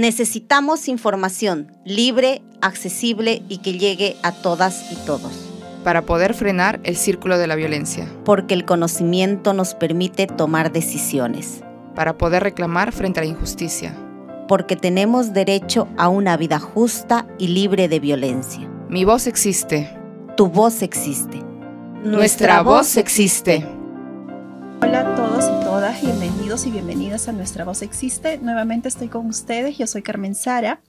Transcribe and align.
Necesitamos 0.00 0.88
información 0.88 1.76
libre, 1.84 2.40
accesible 2.62 3.42
y 3.50 3.58
que 3.58 3.74
llegue 3.76 4.16
a 4.22 4.32
todas 4.32 4.90
y 4.90 4.96
todos. 5.04 5.30
Para 5.84 6.06
poder 6.06 6.32
frenar 6.32 6.80
el 6.84 6.96
círculo 6.96 7.36
de 7.36 7.46
la 7.46 7.54
violencia. 7.54 8.08
Porque 8.24 8.54
el 8.54 8.64
conocimiento 8.64 9.52
nos 9.52 9.74
permite 9.74 10.26
tomar 10.26 10.72
decisiones. 10.72 11.60
Para 11.94 12.16
poder 12.16 12.42
reclamar 12.42 12.92
frente 12.92 13.20
a 13.20 13.24
la 13.24 13.28
injusticia. 13.28 13.94
Porque 14.48 14.74
tenemos 14.74 15.34
derecho 15.34 15.86
a 15.98 16.08
una 16.08 16.38
vida 16.38 16.58
justa 16.58 17.26
y 17.38 17.48
libre 17.48 17.86
de 17.86 18.00
violencia. 18.00 18.66
Mi 18.88 19.04
voz 19.04 19.26
existe. 19.26 19.94
Tu 20.34 20.46
voz 20.46 20.80
existe. 20.80 21.42
Nuestra 22.04 22.62
voz 22.62 22.96
existe. 22.96 23.66
Hola 24.80 25.00
a 25.00 25.14
todos 25.14 25.59
bienvenidos 25.70 26.66
y 26.66 26.70
bienvenidas 26.72 27.28
a 27.28 27.32
Nuestra 27.32 27.64
Voz 27.64 27.82
Existe. 27.82 28.38
Nuevamente 28.38 28.88
estoy 28.88 29.06
con 29.06 29.26
ustedes, 29.26 29.78
yo 29.78 29.86
soy 29.86 30.02
Carmen 30.02 30.34
Sara. 30.34 30.82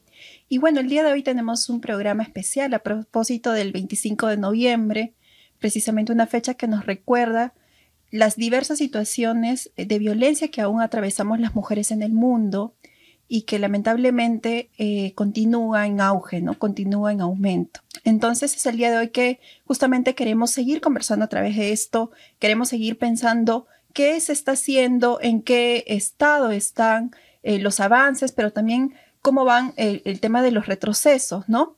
Y 0.50 0.58
bueno, 0.58 0.80
el 0.80 0.90
día 0.90 1.04
de 1.04 1.12
hoy 1.12 1.22
tenemos 1.22 1.70
un 1.70 1.82
programa 1.82 2.24
especial 2.24 2.74
a 2.74 2.80
propósito 2.80 3.52
del 3.52 3.72
25 3.72 4.28
de 4.28 4.38
noviembre, 4.38 5.14
precisamente 5.60 6.12
una 6.12 6.26
fecha 6.26 6.56
que 6.56 6.68
nos 6.68 6.88
recuerda 6.88 7.54
las 8.10 8.38
diversas 8.38 8.80
situaciones 8.80 9.72
de 9.78 10.00
violencia 10.00 10.50
que 10.50 10.62
aún 10.62 10.82
atravesamos 10.82 11.40
las 11.40 11.54
mujeres 11.54 11.92
en 11.92 12.02
el 12.02 12.12
mundo 12.12 12.74
y 13.28 13.44
que 13.44 13.60
lamentablemente 13.60 14.72
eh, 14.80 15.14
continúa 15.14 15.86
en 15.86 16.02
auge, 16.02 16.42
¿no? 16.42 16.58
Continúa 16.58 17.12
en 17.12 17.22
aumento. 17.22 17.82
Entonces 18.04 18.56
es 18.56 18.66
el 18.66 18.78
día 18.78 18.92
de 18.92 18.98
hoy 18.98 19.10
que 19.10 19.40
justamente 19.66 20.16
queremos 20.16 20.50
seguir 20.50 20.82
conversando 20.82 21.24
a 21.26 21.30
través 21.30 21.56
de 21.56 21.72
esto, 21.72 22.12
queremos 22.40 22.70
seguir 22.70 22.98
pensando 22.98 23.68
qué 23.92 24.20
se 24.20 24.34
está 24.34 24.54
haciendo, 24.54 25.20
en 25.22 25.42
qué 25.42 25.84
estado 25.88 26.52
están 26.52 27.12
eh, 27.44 27.60
los 27.60 27.80
avances, 27.80 28.32
pero 28.32 28.52
también 28.52 28.94
cómo 29.22 29.46
van 29.46 29.74
el, 29.78 30.20
tema 30.20 30.42
de 30.42 30.52
los 30.52 30.66
retrocesos, 30.66 31.48
¿no? 31.48 31.76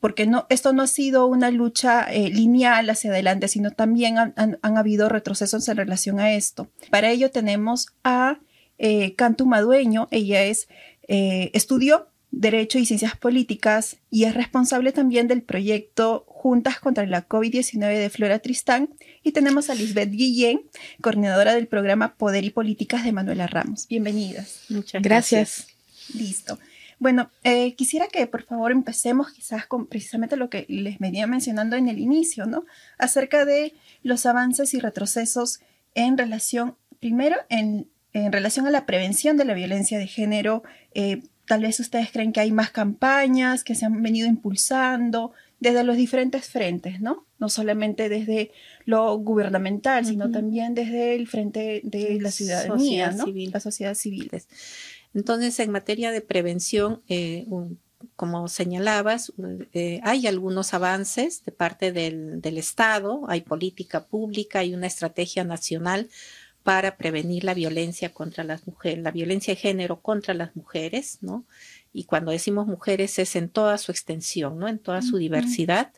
Porque 0.00 0.26
no, 0.26 0.46
esto 0.50 0.72
no 0.72 0.82
ha 0.82 0.86
sido 0.86 1.26
una 1.26 1.50
lucha 1.50 2.04
eh, 2.12 2.28
lineal 2.28 2.90
hacia 2.90 3.10
adelante, 3.10 3.48
sino 3.48 3.70
también 3.70 4.18
han, 4.18 4.58
habido 4.62 5.08
retrocesos 5.08 5.68
en 5.68 5.76
relación 5.76 6.20
a 6.20 6.32
esto. 6.34 6.68
Para 6.90 7.10
ello 7.10 7.30
tenemos 7.30 7.88
a 8.04 8.38
eh, 8.78 9.14
Cantu 9.14 9.46
Madueño, 9.46 10.08
ella 10.10 10.42
es, 10.44 10.68
eh, 11.08 11.50
estudió 11.54 12.08
Derecho 12.30 12.78
y 12.78 12.86
Ciencias 12.86 13.16
Políticas 13.16 13.98
y 14.10 14.24
es 14.24 14.34
responsable 14.34 14.92
también 14.92 15.28
del 15.28 15.42
proyecto 15.42 16.24
Juntas 16.42 16.80
contra 16.80 17.06
la 17.06 17.28
COVID-19 17.28 18.00
de 18.00 18.10
Flora 18.10 18.40
Tristán. 18.40 18.88
Y 19.22 19.30
tenemos 19.30 19.70
a 19.70 19.76
Lisbeth 19.76 20.10
Guillén, 20.10 20.62
coordinadora 21.00 21.54
del 21.54 21.68
programa 21.68 22.16
Poder 22.16 22.42
y 22.42 22.50
Políticas 22.50 23.04
de 23.04 23.12
Manuela 23.12 23.46
Ramos. 23.46 23.86
Bienvenidas. 23.86 24.64
Muchas 24.68 25.00
gracias. 25.02 25.68
Listo. 26.12 26.58
Bueno, 26.98 27.30
eh, 27.44 27.76
quisiera 27.76 28.08
que 28.08 28.26
por 28.26 28.42
favor 28.42 28.72
empecemos 28.72 29.30
quizás 29.30 29.66
con 29.66 29.86
precisamente 29.86 30.36
lo 30.36 30.50
que 30.50 30.66
les 30.68 30.98
venía 30.98 31.28
mencionando 31.28 31.76
en 31.76 31.88
el 31.88 32.00
inicio, 32.00 32.44
¿no? 32.46 32.64
Acerca 32.98 33.44
de 33.44 33.72
los 34.02 34.26
avances 34.26 34.74
y 34.74 34.80
retrocesos 34.80 35.60
en 35.94 36.18
relación, 36.18 36.74
primero, 36.98 37.36
en, 37.50 37.86
relación 38.12 38.66
a 38.66 38.70
la 38.70 38.84
prevención 38.84 39.36
de 39.36 39.44
la 39.44 39.54
violencia 39.54 39.96
de 39.96 40.08
género, 40.08 40.64
eh, 40.92 41.22
Tal 41.46 41.62
vez 41.62 41.80
ustedes 41.80 42.10
creen 42.10 42.32
que 42.32 42.40
hay 42.40 42.52
más 42.52 42.70
campañas 42.70 43.64
que 43.64 43.74
se 43.74 43.84
han 43.84 44.02
venido 44.02 44.28
impulsando 44.28 45.32
desde 45.62 45.84
los 45.84 45.96
diferentes 45.96 46.46
frentes, 46.46 47.00
¿no? 47.00 47.24
No 47.38 47.48
solamente 47.48 48.08
desde 48.08 48.50
lo 48.84 49.16
gubernamental, 49.16 50.04
sino 50.04 50.28
también 50.28 50.74
desde 50.74 51.14
el 51.14 51.28
frente 51.28 51.80
de 51.84 52.18
la 52.20 52.32
ciudadanía, 52.32 53.12
¿no? 53.12 53.26
La 53.26 53.60
sociedad 53.60 53.94
civil. 53.94 54.28
Entonces, 55.14 55.60
en 55.60 55.70
materia 55.70 56.10
de 56.10 56.20
prevención, 56.20 57.00
eh, 57.08 57.46
como 58.16 58.48
señalabas, 58.48 59.32
eh, 59.72 60.00
hay 60.02 60.26
algunos 60.26 60.74
avances 60.74 61.44
de 61.44 61.52
parte 61.52 61.92
del, 61.92 62.40
del 62.40 62.58
Estado, 62.58 63.22
hay 63.28 63.42
política 63.42 64.04
pública, 64.04 64.58
hay 64.58 64.74
una 64.74 64.88
estrategia 64.88 65.44
nacional 65.44 66.08
para 66.64 66.96
prevenir 66.96 67.44
la 67.44 67.54
violencia 67.54 68.12
contra 68.12 68.42
las 68.42 68.66
mujeres, 68.66 68.98
la 69.04 69.12
violencia 69.12 69.54
de 69.54 69.60
género 69.60 70.00
contra 70.00 70.34
las 70.34 70.56
mujeres, 70.56 71.18
¿no? 71.20 71.44
Y 71.92 72.04
cuando 72.04 72.30
decimos 72.30 72.66
mujeres 72.66 73.18
es 73.18 73.36
en 73.36 73.48
toda 73.48 73.78
su 73.78 73.92
extensión, 73.92 74.58
¿no? 74.58 74.68
En 74.68 74.78
toda 74.78 75.02
su 75.02 75.18
diversidad, 75.18 75.92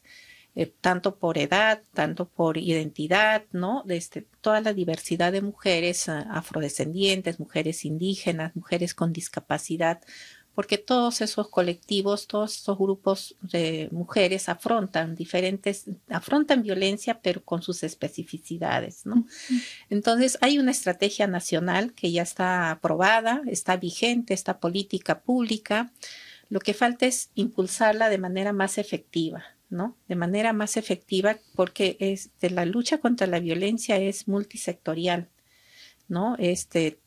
eh, 0.56 0.66
tanto 0.80 1.18
por 1.18 1.38
edad, 1.38 1.82
tanto 1.94 2.28
por 2.28 2.58
identidad, 2.58 3.44
¿no? 3.52 3.82
Desde 3.84 3.98
este, 3.98 4.26
toda 4.40 4.60
la 4.60 4.72
diversidad 4.72 5.32
de 5.32 5.42
mujeres 5.42 6.08
ah, 6.08 6.26
afrodescendientes, 6.30 7.40
mujeres 7.40 7.84
indígenas, 7.84 8.54
mujeres 8.54 8.94
con 8.94 9.12
discapacidad, 9.12 10.00
porque 10.54 10.78
todos 10.78 11.20
esos 11.20 11.48
colectivos, 11.48 12.28
todos 12.28 12.56
esos 12.56 12.78
grupos 12.78 13.36
de 13.40 13.88
mujeres 13.90 14.48
afrontan 14.48 15.14
diferentes, 15.16 15.86
afrontan 16.08 16.62
violencia, 16.62 17.20
pero 17.20 17.44
con 17.44 17.62
sus 17.62 17.82
especificidades, 17.82 19.04
¿no? 19.04 19.26
Entonces, 19.90 20.38
hay 20.40 20.58
una 20.58 20.70
estrategia 20.70 21.26
nacional 21.26 21.92
que 21.92 22.12
ya 22.12 22.22
está 22.22 22.70
aprobada, 22.70 23.42
está 23.46 23.76
vigente, 23.76 24.32
esta 24.32 24.60
política 24.60 25.20
pública. 25.20 25.92
Lo 26.48 26.60
que 26.60 26.74
falta 26.74 27.06
es 27.06 27.30
impulsarla 27.34 28.08
de 28.08 28.18
manera 28.18 28.52
más 28.52 28.78
efectiva, 28.78 29.44
¿no? 29.70 29.96
De 30.06 30.14
manera 30.14 30.52
más 30.52 30.76
efectiva, 30.76 31.36
porque 31.56 32.16
la 32.40 32.64
lucha 32.64 32.98
contra 32.98 33.26
la 33.26 33.40
violencia 33.40 33.96
es 33.96 34.28
multisectorial. 34.28 35.30
¿No? 36.14 36.36
Este, 36.38 37.00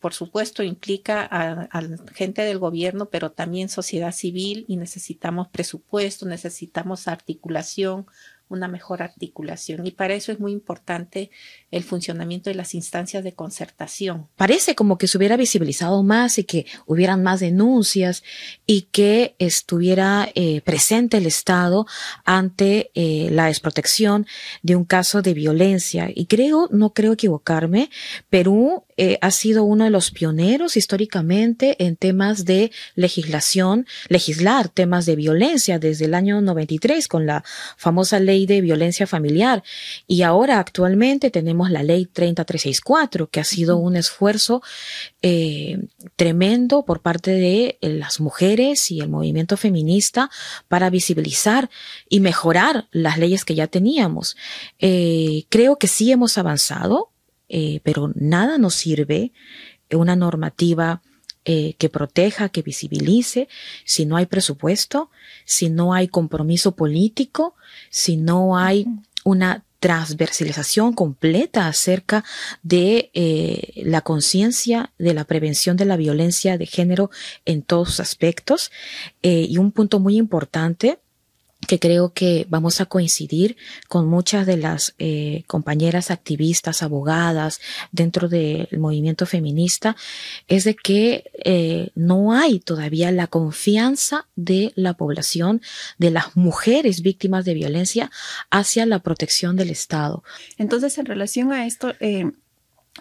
por 0.00 0.12
supuesto, 0.12 0.62
implica 0.64 1.22
a, 1.22 1.68
a, 1.70 1.82
gente 2.12 2.42
del 2.42 2.58
gobierno, 2.58 3.06
pero 3.06 3.30
también 3.30 3.68
sociedad 3.68 4.12
civil 4.12 4.64
y 4.68 4.76
necesitamos 4.76 5.48
presupuesto, 5.48 6.26
necesitamos 6.26 7.06
articulación, 7.06 8.06
una 8.48 8.68
mejor 8.68 9.02
articulación. 9.02 9.86
Y 9.86 9.90
para 9.92 10.14
eso 10.14 10.32
es 10.32 10.40
muy 10.40 10.52
importante 10.52 11.30
el 11.70 11.82
funcionamiento 11.82 12.50
de 12.50 12.56
las 12.56 12.74
instancias 12.74 13.24
de 13.24 13.34
concertación. 13.34 14.28
Parece 14.36 14.74
como 14.74 14.98
que 14.98 15.06
se 15.06 15.18
hubiera 15.18 15.36
visibilizado 15.36 16.02
más 16.02 16.38
y 16.38 16.44
que 16.44 16.66
hubieran 16.86 17.22
más 17.22 17.40
denuncias 17.40 18.22
y 18.66 18.82
que 18.90 19.34
estuviera 19.38 20.28
eh, 20.34 20.60
presente 20.62 21.18
el 21.18 21.26
Estado 21.26 21.86
ante 22.24 22.90
eh, 22.94 23.28
la 23.30 23.46
desprotección 23.46 24.26
de 24.62 24.76
un 24.76 24.84
caso 24.84 25.22
de 25.22 25.34
violencia. 25.34 26.08
Y 26.14 26.26
creo, 26.26 26.68
no 26.70 26.94
creo 26.94 27.12
equivocarme, 27.12 27.90
Perú 28.30 28.84
eh, 29.00 29.16
ha 29.20 29.30
sido 29.30 29.62
uno 29.62 29.84
de 29.84 29.90
los 29.90 30.10
pioneros 30.10 30.76
históricamente 30.76 31.76
en 31.84 31.94
temas 31.94 32.44
de 32.44 32.72
legislación, 32.96 33.86
legislar 34.08 34.68
temas 34.68 35.06
de 35.06 35.14
violencia 35.14 35.78
desde 35.78 36.06
el 36.06 36.14
año 36.14 36.40
93 36.40 37.06
con 37.06 37.24
la 37.24 37.44
famosa 37.76 38.18
ley 38.18 38.44
de 38.44 38.60
violencia 38.60 39.06
familiar. 39.06 39.62
Y 40.08 40.22
ahora 40.22 40.58
actualmente 40.58 41.30
tenemos 41.30 41.70
la 41.70 41.84
ley 41.84 42.06
30364, 42.06 43.30
que 43.30 43.38
ha 43.38 43.44
sido 43.44 43.76
un 43.76 43.94
esfuerzo 43.94 44.62
eh, 45.22 45.78
tremendo 46.16 46.84
por 46.84 47.00
parte 47.00 47.30
de 47.30 47.78
eh, 47.80 47.88
las 47.90 48.18
mujeres 48.18 48.90
y 48.90 48.98
el 48.98 49.08
movimiento 49.08 49.56
feminista 49.56 50.28
para 50.66 50.90
visibilizar 50.90 51.70
y 52.08 52.18
mejorar 52.18 52.88
las 52.90 53.16
leyes 53.16 53.44
que 53.44 53.54
ya 53.54 53.68
teníamos. 53.68 54.36
creo 54.78 55.76
que 55.76 55.86
sí 55.86 56.10
hemos 56.10 56.36
avanzado, 56.36 57.12
eh, 57.48 57.80
pero 57.82 58.12
nada 58.14 58.58
nos 58.58 58.74
sirve 58.74 59.32
una 59.90 60.16
normativa 60.16 61.02
eh, 61.44 61.74
que 61.78 61.88
proteja, 61.88 62.50
que 62.50 62.62
visibilice, 62.62 63.48
si 63.84 64.04
no 64.04 64.16
hay 64.16 64.26
presupuesto, 64.26 65.10
si 65.44 65.70
no 65.70 65.94
hay 65.94 66.08
compromiso 66.08 66.76
político, 66.76 67.54
si 67.88 68.16
no 68.16 68.58
hay 68.58 68.86
una 69.24 69.64
transversalización 69.80 70.92
completa 70.92 71.68
acerca 71.68 72.24
de 72.62 73.10
eh, 73.14 73.72
la 73.76 74.00
conciencia 74.00 74.92
de 74.98 75.14
la 75.14 75.24
prevención 75.24 75.76
de 75.76 75.84
la 75.84 75.96
violencia 75.96 76.58
de 76.58 76.66
género 76.66 77.10
en 77.44 77.62
todos 77.62 77.90
sus 77.90 78.00
aspectos. 78.00 78.70
y 79.22 79.56
un 79.56 79.72
punto 79.72 80.00
muy 80.00 80.16
importante 80.16 80.98
que 81.68 81.78
creo 81.78 82.14
que 82.14 82.46
vamos 82.48 82.80
a 82.80 82.86
coincidir 82.86 83.58
con 83.88 84.08
muchas 84.08 84.46
de 84.46 84.56
las 84.56 84.94
eh, 84.98 85.44
compañeras 85.46 86.10
activistas, 86.10 86.82
abogadas 86.82 87.60
dentro 87.92 88.30
del 88.30 88.68
movimiento 88.78 89.26
feminista, 89.26 89.94
es 90.48 90.64
de 90.64 90.74
que 90.74 91.30
eh, 91.44 91.90
no 91.94 92.32
hay 92.32 92.58
todavía 92.58 93.12
la 93.12 93.26
confianza 93.26 94.26
de 94.34 94.72
la 94.76 94.94
población, 94.94 95.60
de 95.98 96.10
las 96.10 96.34
mujeres 96.36 97.02
víctimas 97.02 97.44
de 97.44 97.52
violencia 97.52 98.10
hacia 98.50 98.86
la 98.86 99.00
protección 99.00 99.54
del 99.54 99.68
Estado. 99.68 100.24
Entonces, 100.56 100.96
en 100.96 101.04
relación 101.04 101.52
a 101.52 101.66
esto, 101.66 101.92
eh, 102.00 102.32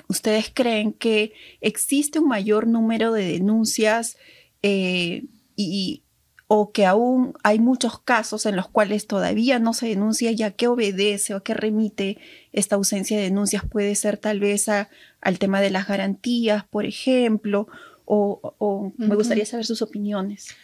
¿ustedes 0.09 0.51
creen 0.53 0.91
que 0.91 1.31
existe 1.61 2.19
un 2.19 2.27
mayor 2.27 2.67
número 2.67 3.13
de 3.13 3.31
denuncias 3.31 4.17
y 4.61 6.03
o 6.47 6.71
que 6.71 6.85
aún 6.85 7.33
hay 7.43 7.59
muchos 7.59 7.99
casos 7.99 8.45
en 8.45 8.55
los 8.55 8.69
cuales 8.69 9.05
todavía 9.05 9.59
no 9.59 9.73
se 9.73 9.87
denuncia 9.87 10.31
y 10.31 10.43
a 10.43 10.51
qué 10.51 10.67
obedece 10.67 11.33
o 11.33 11.37
a 11.37 11.43
qué 11.43 11.53
remite 11.53 12.17
esta 12.53 12.75
ausencia 12.75 13.17
de 13.17 13.23
denuncias. 13.23 13.63
Puede 13.69 13.95
ser 13.95 14.17
tal 14.17 14.39
vez 14.39 14.69
al 14.69 15.39
tema 15.39 15.59
de 15.59 15.71
las 15.71 15.87
garantías, 15.87 16.63
por 16.65 16.85
ejemplo, 16.85 17.67
o, 18.05 18.93
me 18.97 19.15
gustaría 19.15 19.45
saber 19.45 19.65
sus 19.65 19.81
opiniones. 19.81 20.55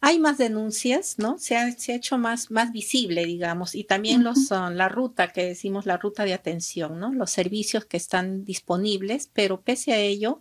Hay 0.00 0.20
más 0.20 0.38
denuncias, 0.38 1.16
¿no? 1.18 1.38
Se 1.38 1.56
ha, 1.56 1.70
se 1.72 1.92
ha 1.92 1.96
hecho 1.96 2.18
más, 2.18 2.50
más 2.50 2.72
visible, 2.72 3.24
digamos, 3.24 3.74
y 3.74 3.84
también 3.84 4.24
los, 4.24 4.50
la 4.50 4.88
ruta 4.88 5.28
que 5.28 5.44
decimos, 5.44 5.86
la 5.86 5.96
ruta 5.96 6.24
de 6.24 6.34
atención, 6.34 7.00
¿no? 7.00 7.12
Los 7.12 7.30
servicios 7.30 7.84
que 7.84 7.96
están 7.96 8.44
disponibles, 8.44 9.28
pero 9.32 9.60
pese 9.60 9.92
a 9.92 9.98
ello, 9.98 10.40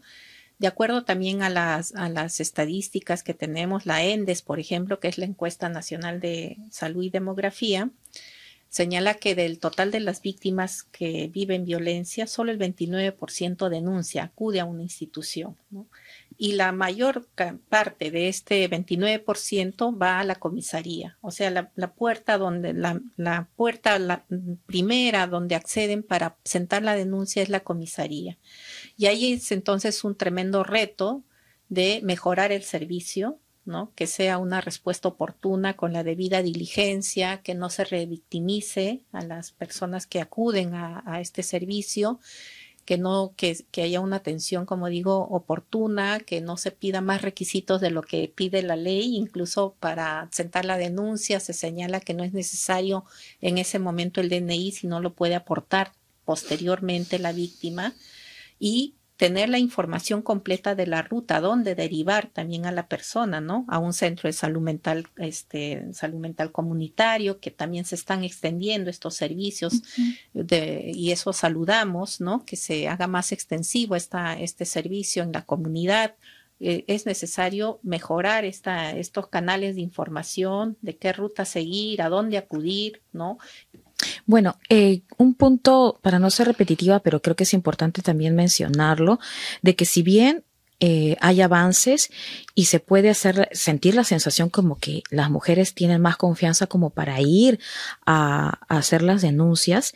de 0.62 0.68
acuerdo 0.68 1.04
también 1.04 1.42
a 1.42 1.50
las, 1.50 2.40
estadísticas 2.40 3.24
que 3.24 3.34
tenemos, 3.34 3.88
la 3.88 4.04
ENDES, 4.04 4.44
por 4.44 4.60
ejemplo, 4.60 5.00
que 5.00 5.08
es 5.08 5.18
la 5.18 5.26
encuesta 5.26 5.70
nacional 5.70 6.20
de 6.20 6.58
salud 6.70 7.02
y 7.02 7.10
demografía, 7.10 7.90
señala 8.70 9.16
que 9.16 9.34
del 9.34 9.58
total 9.58 9.90
de 9.90 10.02
las 10.02 10.22
víctimas 10.22 10.84
que 10.84 11.32
viven 11.34 11.66
violencia, 11.66 12.28
solo 12.28 12.52
el 12.52 12.60
29% 12.60 13.70
denuncia, 13.70 14.26
acude 14.26 14.60
a 14.60 14.66
una 14.66 14.84
institución. 14.84 15.58
y 16.38 16.54
la 16.54 16.72
mayor 16.72 17.28
parte 17.70 18.12
de 18.12 18.28
este 18.28 18.70
29% 18.70 20.00
va 20.00 20.20
a 20.20 20.24
la 20.24 20.36
comisaría, 20.36 21.18
o 21.22 21.32
sea, 21.32 21.50
la, 21.50 21.94
puerta 21.94 22.38
donde 22.38 22.74
la, 22.74 23.02
la, 23.18 23.48
puerta 23.56 23.98
la 23.98 24.26
primera 24.68 25.26
donde 25.26 25.56
acceden 25.56 26.04
para 26.04 26.38
sentar 26.44 26.84
la 26.84 26.96
denuncia 26.96 27.42
es 27.42 27.50
la 27.50 27.62
comisaría. 27.62 28.38
Y 28.98 29.08
ahí 29.08 29.34
es 29.34 29.52
entonces 29.52 30.04
un 30.04 30.16
tremendo 30.16 30.64
reto 30.64 31.24
de 31.70 32.02
mejorar 32.04 32.52
el 32.52 32.64
servicio, 32.64 33.40
¿no? 33.66 33.94
Que 33.96 34.08
sea 34.08 34.38
una 34.38 34.62
respuesta 34.62 35.08
oportuna 35.08 35.76
con 35.76 35.94
la 35.94 36.04
debida 36.04 36.42
diligencia, 36.42 37.42
que 37.42 37.56
no 37.56 37.70
se 37.70 37.86
revictimice 37.86 39.04
a 39.12 39.24
las 39.24 39.52
personas 39.52 40.06
que 40.06 40.20
acuden 40.20 40.74
a, 40.74 41.22
este 41.22 41.44
servicio 41.44 42.20
que 42.84 42.98
no, 42.98 43.34
que, 43.38 43.64
que, 43.72 43.84
haya 43.84 44.02
una 44.02 44.18
atención, 44.18 44.66
como 44.66 44.88
digo, 44.88 45.28
oportuna, 45.30 46.20
que 46.20 46.42
no 46.42 46.58
se 46.58 46.72
pida 46.72 47.00
más 47.00 47.22
requisitos 47.22 47.80
de 47.80 47.92
lo 47.92 48.02
que 48.02 48.28
pide 48.36 48.64
la 48.64 48.76
ley, 48.76 49.16
incluso 49.16 49.76
para 49.80 50.28
sentar 50.32 50.66
la 50.66 50.78
denuncia 50.78 51.40
se 51.40 51.54
señala 51.54 52.02
que 52.02 52.16
no 52.16 52.24
es 52.24 52.34
necesario 52.34 53.06
en 53.40 53.60
ese 53.60 53.80
momento 53.80 54.20
el 54.20 54.30
DNI, 54.30 54.72
si 54.72 54.88
no 54.88 55.00
lo 55.00 55.14
puede 55.14 55.36
aportar 55.36 55.94
posteriormente 56.26 57.20
la 57.20 57.32
víctima 57.32 57.94
y 58.62 58.94
tener 59.18 59.50
la 59.50 59.60
información 59.60 60.22
completa 60.22 60.74
de 60.76 60.88
la 60.88 61.02
ruta, 61.02 61.42
dónde 61.42 61.76
derivar 61.76 62.28
también 62.28 62.66
a 62.66 62.72
la 62.72 62.88
persona, 62.88 63.42
¿no? 63.42 63.66
A 63.68 63.80
un 63.80 63.94
centro 63.94 64.28
de 64.28 64.34
salud 64.34 64.62
mental, 64.62 65.08
este, 65.18 65.94
salud 65.94 66.20
mental 66.20 66.52
comunitario, 66.52 67.40
que 67.40 67.52
también 67.52 67.86
se 67.86 67.96
están 67.96 68.24
extendiendo 68.24 68.90
estos 68.90 69.16
servicios 69.16 69.82
de, 70.34 70.92
y 70.94 71.12
eso 71.12 71.34
saludamos, 71.34 72.22
¿no? 72.22 72.46
Que 72.46 72.56
se 72.56 72.88
haga 72.88 73.08
más 73.08 73.32
extensivo 73.32 73.96
esta, 73.96 74.40
este 74.40 74.66
servicio 74.66 75.24
en 75.24 75.32
la 75.32 75.46
comunidad. 75.46 76.16
Eh, 76.64 76.86
es 76.86 77.08
necesario 77.08 77.80
mejorar 77.82 78.46
esta, 78.46 78.92
estos 78.96 79.28
canales 79.28 79.76
de 79.76 79.82
información, 79.82 80.78
de 80.82 80.96
qué 80.96 81.12
ruta 81.12 81.44
seguir, 81.44 82.04
a 82.04 82.10
dónde 82.10 82.38
acudir, 82.38 83.02
¿no? 83.14 83.40
Bueno, 84.26 84.58
eh, 84.70 85.02
un 85.18 85.34
punto 85.34 86.00
para 86.02 86.20
no 86.20 86.30
ser 86.30 86.48
repetitiva, 86.48 87.00
pero 87.00 87.22
creo 87.22 87.36
que 87.36 87.44
es 87.44 87.54
importante 87.54 88.02
también 88.02 88.36
mencionarlo, 88.36 89.20
de 89.62 89.76
que 89.76 89.86
si 89.86 90.04
bien 90.04 90.44
eh, 90.84 91.16
hay 91.22 91.42
avances 91.42 92.10
y 92.56 92.66
se 92.66 92.80
puede 92.80 93.12
hacer 93.12 93.50
sentir 93.52 93.94
la 93.94 94.04
sensación 94.04 94.50
como 94.50 94.80
que 94.80 95.04
las 95.12 95.30
mujeres 95.30 95.76
tienen 95.76 96.02
más 96.02 96.18
confianza 96.18 96.66
como 96.66 96.90
para 96.90 97.22
ir 97.22 97.60
a 98.06 98.60
hacer 98.68 99.04
las 99.04 99.22
denuncias, 99.22 99.94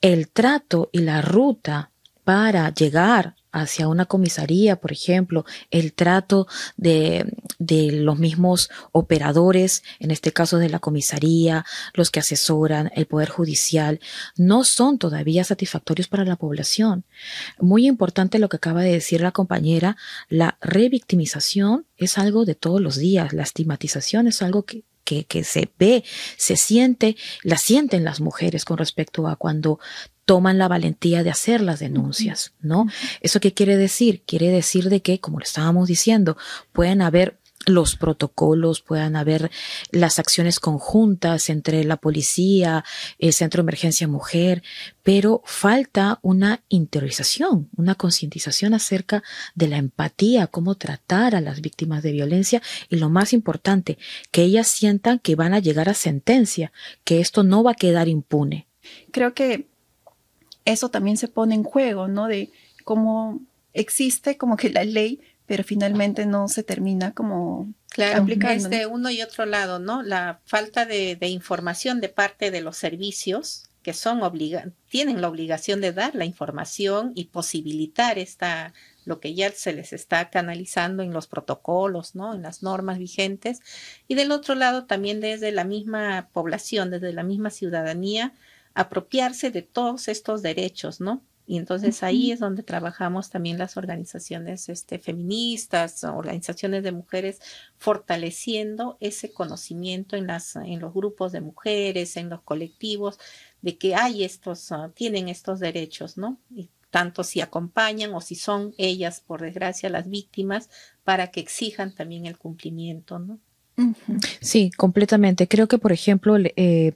el 0.00 0.28
trato 0.28 0.90
y 0.92 1.00
la 1.00 1.22
ruta 1.22 1.90
para 2.22 2.72
llegar 2.72 3.34
hacia 3.58 3.88
una 3.88 4.06
comisaría, 4.06 4.76
por 4.76 4.92
ejemplo, 4.92 5.44
el 5.70 5.92
trato 5.92 6.46
de, 6.76 7.32
de, 7.58 7.92
los 7.92 8.18
mismos 8.18 8.70
operadores, 8.92 9.82
en 9.98 10.10
este 10.10 10.32
caso 10.32 10.58
de 10.58 10.68
la 10.68 10.78
comisaría, 10.78 11.64
los 11.94 12.10
que 12.10 12.20
asesoran, 12.20 12.90
el 12.94 13.06
Poder 13.06 13.28
Judicial, 13.28 14.00
no 14.36 14.64
son 14.64 14.98
todavía 14.98 15.44
satisfactorios 15.44 16.08
para 16.08 16.24
la 16.24 16.36
población. 16.36 17.04
Muy 17.60 17.86
importante 17.86 18.38
lo 18.38 18.48
que 18.48 18.56
acaba 18.56 18.82
de 18.82 18.92
decir 18.92 19.20
la 19.20 19.32
compañera, 19.32 19.96
la 20.28 20.58
revictimización 20.60 21.86
es 21.96 22.18
algo 22.18 22.44
de 22.44 22.54
todos 22.54 22.80
los 22.80 22.96
días, 22.96 23.32
la 23.32 23.42
estigmatización 23.42 24.28
es 24.28 24.42
algo 24.42 24.64
que, 24.64 24.84
que, 25.08 25.24
que, 25.24 25.42
se 25.42 25.70
ve, 25.78 26.04
se 26.36 26.56
siente, 26.56 27.16
la 27.42 27.56
sienten 27.56 28.04
las 28.04 28.20
mujeres 28.20 28.66
con 28.66 28.76
respecto 28.76 29.26
a 29.26 29.36
cuando 29.36 29.78
toman 30.26 30.58
la 30.58 30.68
valentía 30.68 31.22
de 31.22 31.30
hacer 31.30 31.62
las 31.62 31.80
denuncias, 31.80 32.52
¿no? 32.60 32.86
¿Eso 33.22 33.40
qué 33.40 33.54
quiere 33.54 33.78
decir? 33.78 34.22
Quiere 34.26 34.50
decir 34.50 34.90
de 34.90 35.00
que, 35.00 35.18
como 35.18 35.38
lo 35.38 35.44
estábamos 35.44 35.88
diciendo, 35.88 36.36
pueden 36.72 37.00
haber 37.00 37.38
los 37.68 37.96
protocolos, 37.96 38.80
puedan 38.80 39.16
haber 39.16 39.50
las 39.90 40.18
acciones 40.18 40.60
conjuntas 40.60 41.50
entre 41.50 41.84
la 41.84 41.96
policía, 41.96 42.84
el 43.18 43.32
Centro 43.32 43.62
de 43.62 43.64
Emergencia 43.64 44.08
Mujer, 44.08 44.62
pero 45.02 45.42
falta 45.44 46.18
una 46.22 46.62
interiorización, 46.68 47.68
una 47.76 47.94
concientización 47.94 48.74
acerca 48.74 49.22
de 49.54 49.68
la 49.68 49.76
empatía, 49.76 50.46
cómo 50.46 50.74
tratar 50.74 51.34
a 51.34 51.40
las 51.40 51.60
víctimas 51.60 52.02
de 52.02 52.12
violencia 52.12 52.62
y 52.88 52.96
lo 52.96 53.08
más 53.08 53.32
importante, 53.32 53.98
que 54.30 54.42
ellas 54.42 54.68
sientan 54.68 55.18
que 55.18 55.36
van 55.36 55.54
a 55.54 55.60
llegar 55.60 55.88
a 55.88 55.94
sentencia, 55.94 56.72
que 57.04 57.20
esto 57.20 57.42
no 57.42 57.62
va 57.62 57.72
a 57.72 57.74
quedar 57.74 58.08
impune. 58.08 58.66
Creo 59.10 59.34
que 59.34 59.66
eso 60.64 60.90
también 60.90 61.16
se 61.16 61.28
pone 61.28 61.54
en 61.54 61.62
juego, 61.62 62.08
¿no? 62.08 62.26
De 62.26 62.50
cómo 62.84 63.40
existe 63.72 64.36
como 64.36 64.56
que 64.56 64.70
la 64.70 64.84
ley, 64.84 65.20
pero 65.48 65.64
finalmente 65.64 66.26
no 66.26 66.46
se 66.46 66.62
termina 66.62 67.12
como 67.12 67.72
claro, 67.88 68.22
aplicando. 68.22 68.68
De 68.68 68.84
uno 68.84 69.08
y 69.08 69.22
otro 69.22 69.46
lado, 69.46 69.78
¿no? 69.78 70.02
La 70.02 70.40
falta 70.44 70.84
de, 70.84 71.16
información 71.22 72.02
de 72.02 72.10
parte 72.10 72.50
de 72.50 72.60
los 72.60 72.76
servicios 72.76 73.64
que 73.82 73.94
son 73.94 74.22
obliga 74.22 74.66
tienen 74.90 75.22
la 75.22 75.28
obligación 75.28 75.80
de 75.80 75.94
dar 75.94 76.14
la 76.14 76.26
información 76.26 77.12
y 77.14 77.26
posibilitar 77.26 78.18
esta 78.18 78.74
lo 79.06 79.20
que 79.20 79.32
ya 79.32 79.50
se 79.50 79.72
les 79.72 79.94
está 79.94 80.28
canalizando 80.28 81.02
en 81.02 81.14
los 81.14 81.26
protocolos, 81.26 82.14
¿no? 82.14 82.34
En 82.34 82.42
las 82.42 82.62
normas 82.62 82.98
vigentes. 82.98 83.60
Y 84.06 84.16
del 84.16 84.32
otro 84.32 84.54
lado, 84.54 84.84
también 84.84 85.20
desde 85.20 85.50
la 85.50 85.64
misma 85.64 86.28
población, 86.34 86.90
desde 86.90 87.14
la 87.14 87.22
misma 87.22 87.48
ciudadanía, 87.48 88.34
apropiarse 88.74 89.50
de 89.50 89.62
todos 89.62 90.08
estos 90.08 90.42
derechos, 90.42 91.00
¿no? 91.00 91.22
Y 91.50 91.56
entonces 91.56 92.02
ahí 92.02 92.30
es 92.30 92.40
donde 92.40 92.62
trabajamos 92.62 93.30
también 93.30 93.56
las 93.56 93.78
organizaciones 93.78 94.68
este, 94.68 94.98
feministas, 94.98 96.04
organizaciones 96.04 96.82
de 96.82 96.92
mujeres, 96.92 97.40
fortaleciendo 97.78 98.98
ese 99.00 99.32
conocimiento 99.32 100.14
en, 100.16 100.26
las, 100.26 100.56
en 100.56 100.78
los 100.78 100.92
grupos 100.92 101.32
de 101.32 101.40
mujeres, 101.40 102.18
en 102.18 102.28
los 102.28 102.42
colectivos, 102.42 103.18
de 103.62 103.78
que 103.78 103.94
hay 103.94 104.24
estos, 104.24 104.72
ah, 104.72 104.92
tienen 104.94 105.30
estos 105.30 105.58
derechos, 105.58 106.18
¿no? 106.18 106.38
Y 106.50 106.68
tanto 106.90 107.24
si 107.24 107.40
acompañan 107.40 108.12
o 108.12 108.20
si 108.20 108.34
son 108.34 108.74
ellas, 108.76 109.22
por 109.22 109.40
desgracia, 109.40 109.88
las 109.88 110.06
víctimas, 110.10 110.68
para 111.02 111.30
que 111.30 111.40
exijan 111.40 111.94
también 111.94 112.26
el 112.26 112.36
cumplimiento, 112.36 113.18
¿no? 113.18 113.40
Sí, 114.40 114.70
completamente. 114.76 115.46
Creo 115.46 115.68
que, 115.68 115.78
por 115.78 115.92
ejemplo, 115.92 116.36
eh, 116.38 116.92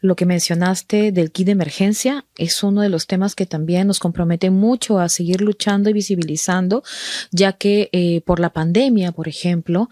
lo 0.00 0.16
que 0.16 0.26
mencionaste 0.26 1.12
del 1.12 1.30
kit 1.30 1.46
de 1.46 1.52
emergencia 1.52 2.24
es 2.36 2.62
uno 2.64 2.80
de 2.80 2.88
los 2.88 3.06
temas 3.06 3.36
que 3.36 3.46
también 3.46 3.86
nos 3.86 4.00
compromete 4.00 4.50
mucho 4.50 4.98
a 4.98 5.08
seguir 5.08 5.40
luchando 5.40 5.90
y 5.90 5.92
visibilizando, 5.92 6.82
ya 7.30 7.52
que 7.52 7.88
eh, 7.92 8.20
por 8.22 8.40
la 8.40 8.50
pandemia, 8.50 9.12
por 9.12 9.28
ejemplo, 9.28 9.90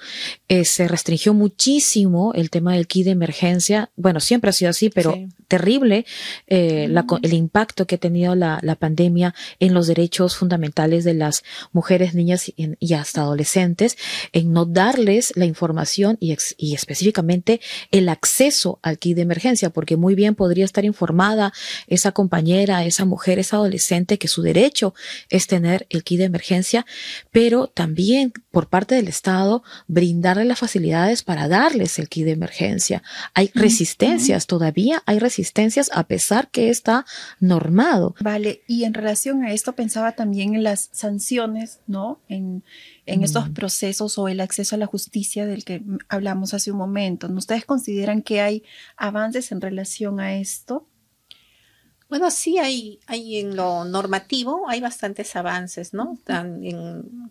eh, 0.48 0.64
se 0.64 0.88
restringió 0.88 1.32
muchísimo 1.32 2.32
el 2.34 2.50
tema 2.50 2.74
del 2.74 2.88
kit 2.88 3.04
de 3.04 3.12
emergencia. 3.12 3.90
Bueno, 3.94 4.18
siempre 4.18 4.50
ha 4.50 4.52
sido 4.52 4.70
así, 4.70 4.90
pero 4.90 5.16
terrible 5.46 6.06
el 6.46 7.32
impacto 7.34 7.86
que 7.86 7.96
ha 7.96 7.98
tenido 7.98 8.34
la, 8.34 8.60
pandemia 8.80 9.34
en 9.60 9.74
los 9.74 9.86
derechos 9.86 10.34
fundamentales 10.34 11.04
de 11.04 11.14
las 11.14 11.44
mujeres, 11.72 12.14
niñas 12.14 12.48
y, 12.48 12.54
y 12.80 12.94
hasta 12.94 13.20
adolescentes, 13.20 13.96
en 14.32 14.52
no 14.52 14.64
darles 14.64 15.32
la 15.36 15.44
información 15.44 16.16
y 16.20 16.31
y, 16.56 16.74
específicamente 16.74 17.60
el 17.90 18.08
acceso 18.08 18.78
al 18.82 18.98
kit 18.98 19.16
de 19.16 19.22
emergencia, 19.22 19.70
porque 19.70 19.96
muy 19.96 20.14
bien 20.14 20.34
podría 20.34 20.64
estar 20.64 20.84
informada 20.84 21.52
esa 21.86 22.12
compañera, 22.12 22.84
esa 22.84 23.04
mujer, 23.04 23.38
esa 23.38 23.56
adolescente 23.56 24.18
que 24.18 24.28
su 24.28 24.42
derecho 24.42 24.94
es 25.30 25.46
tener 25.46 25.86
el 25.90 26.04
kit 26.04 26.18
de 26.18 26.24
emergencia, 26.24 26.86
pero 27.30 27.68
también 27.68 28.32
por 28.50 28.68
parte 28.68 28.94
del 28.94 29.08
Estado 29.08 29.62
brindarle 29.86 30.44
las 30.44 30.58
facilidades 30.58 31.22
para 31.22 31.48
darles 31.48 31.98
el 31.98 32.08
kit 32.08 32.24
de 32.24 32.32
emergencia. 32.32 33.02
Hay 33.34 33.50
resistencias, 33.54 34.46
todavía 34.46 35.02
hay 35.06 35.18
resistencias 35.18 35.90
a 35.92 36.06
pesar 36.06 36.50
que 36.50 36.70
está 36.70 37.04
normado. 37.40 38.14
Vale, 38.20 38.62
y 38.66 38.84
en 38.84 38.94
relación 38.94 39.44
a 39.44 39.52
esto 39.52 39.74
pensaba 39.74 40.12
también 40.12 40.54
en 40.54 40.62
las 40.62 40.88
sanciones, 40.92 41.80
¿no? 41.86 42.20
En, 42.28 42.62
en 43.04 43.24
estos 43.24 43.48
procesos 43.48 44.16
o 44.18 44.28
el 44.28 44.40
acceso 44.40 44.76
a 44.76 44.78
la 44.78 44.86
justicia 44.86 45.46
del 45.46 45.64
que 45.64 45.82
hablamos 46.08 46.54
hace 46.54 46.70
un 46.70 46.78
momento. 46.78 47.26
¿Ustedes 47.28 47.64
consideran 47.64 48.22
que 48.22 48.40
hay 48.40 48.62
avances 48.96 49.50
en 49.52 49.60
relación 49.60 50.20
a 50.20 50.36
esto? 50.36 50.86
Bueno, 52.08 52.30
sí 52.30 52.58
hay, 52.58 53.00
hay 53.06 53.38
en 53.38 53.56
lo 53.56 53.84
normativo, 53.84 54.68
hay 54.68 54.80
bastantes 54.80 55.34
avances, 55.34 55.94
¿no? 55.94 56.18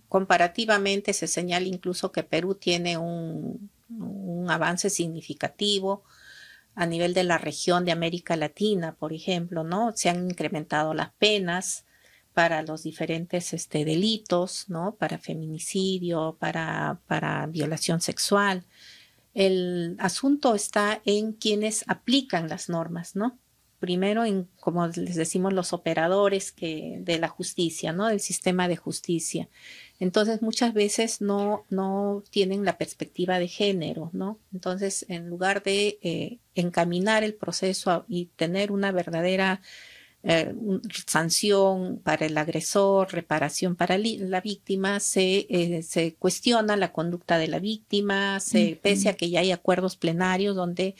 comparativamente 0.09 1.13
se 1.13 1.27
señala 1.27 1.67
incluso 1.67 2.11
que 2.11 2.23
Perú 2.23 2.55
tiene 2.55 2.97
un, 2.97 3.69
un 3.89 4.49
avance 4.49 4.89
significativo 4.89 6.03
a 6.73 6.85
nivel 6.85 7.13
de 7.13 7.23
la 7.23 7.37
región 7.37 7.85
de 7.85 7.91
América 7.91 8.35
Latina, 8.35 8.95
por 8.95 9.13
ejemplo, 9.13 9.63
¿no? 9.63 9.91
Se 9.95 10.09
han 10.09 10.29
incrementado 10.29 10.93
las 10.93 11.11
penas 11.13 11.85
para 12.33 12.61
los 12.61 12.83
diferentes 12.83 13.53
este, 13.53 13.83
delitos, 13.85 14.65
¿no? 14.69 14.95
Para 14.95 15.17
feminicidio, 15.17 16.37
para, 16.39 16.97
violación 17.49 18.01
sexual. 18.01 18.63
El 19.33 19.95
asunto 19.99 20.55
está 20.55 21.01
en 21.05 21.33
quienes 21.33 21.83
aplican 21.87 22.49
las 22.49 22.69
normas, 22.69 23.15
¿no? 23.15 23.37
Primero 23.79 24.25
en, 24.25 24.47
como 24.59 24.87
les 24.87 25.15
decimos, 25.15 25.53
los 25.53 25.73
operadores 25.73 26.51
que, 26.51 26.97
de 27.01 27.17
la 27.17 27.27
justicia, 27.27 27.91
¿no? 27.91 28.07
Del 28.07 28.19
sistema 28.19 28.67
de 28.67 28.75
justicia. 28.75 29.49
Entonces, 29.99 30.41
muchas 30.41 30.73
veces 30.73 31.19
no, 31.19 31.65
no 31.69 32.23
tienen 32.29 32.63
la 32.63 32.77
perspectiva 32.77 33.39
de 33.39 33.47
género, 33.47 34.09
¿no? 34.13 34.39
Entonces, 34.53 35.05
en 35.09 35.29
lugar 35.29 35.63
de 35.63 35.99
eh, 36.01 36.39
encaminar 36.55 37.23
el 37.23 37.33
proceso 37.33 38.05
y 38.07 38.27
tener 38.35 38.71
una 38.71 38.91
verdadera 38.91 39.61
eh, 40.23 40.53
sanción 41.07 41.99
para 42.03 42.27
el 42.27 42.37
agresor, 42.37 43.11
reparación 43.11 43.75
para 43.75 43.97
la 43.97 44.41
víctima, 44.41 44.99
se, 44.99 45.47
eh, 45.49 45.81
se 45.81 46.13
cuestiona 46.15 46.75
la 46.75 46.91
conducta 46.93 47.39
de 47.39 47.47
la 47.47 47.59
víctima, 47.59 48.39
se, 48.39 48.79
pese 48.81 49.09
a 49.09 49.13
que 49.13 49.29
ya 49.29 49.39
hay 49.39 49.51
acuerdos 49.51 49.95
plenarios 49.95 50.55
donde 50.55 50.95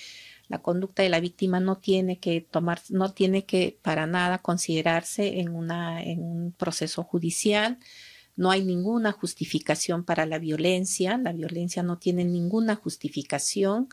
la 0.47 0.61
conducta 0.61 1.03
de 1.03 1.09
la 1.09 1.19
víctima 1.19 1.59
no 1.59 1.77
tiene 1.77 2.19
que 2.19 2.41
tomar, 2.41 2.81
no 2.89 3.13
tiene 3.13 3.45
que 3.45 3.77
para 3.81 4.07
nada 4.07 4.39
considerarse 4.39 5.39
en, 5.39 5.49
una, 5.49 6.03
en 6.03 6.21
un 6.23 6.51
proceso 6.51 7.03
judicial. 7.03 7.77
No 8.35 8.49
hay 8.49 8.63
ninguna 8.63 9.11
justificación 9.11 10.03
para 10.03 10.25
la 10.25 10.39
violencia, 10.39 11.17
la 11.17 11.31
violencia 11.31 11.83
no 11.83 11.99
tiene 11.99 12.25
ninguna 12.25 12.75
justificación, 12.75 13.89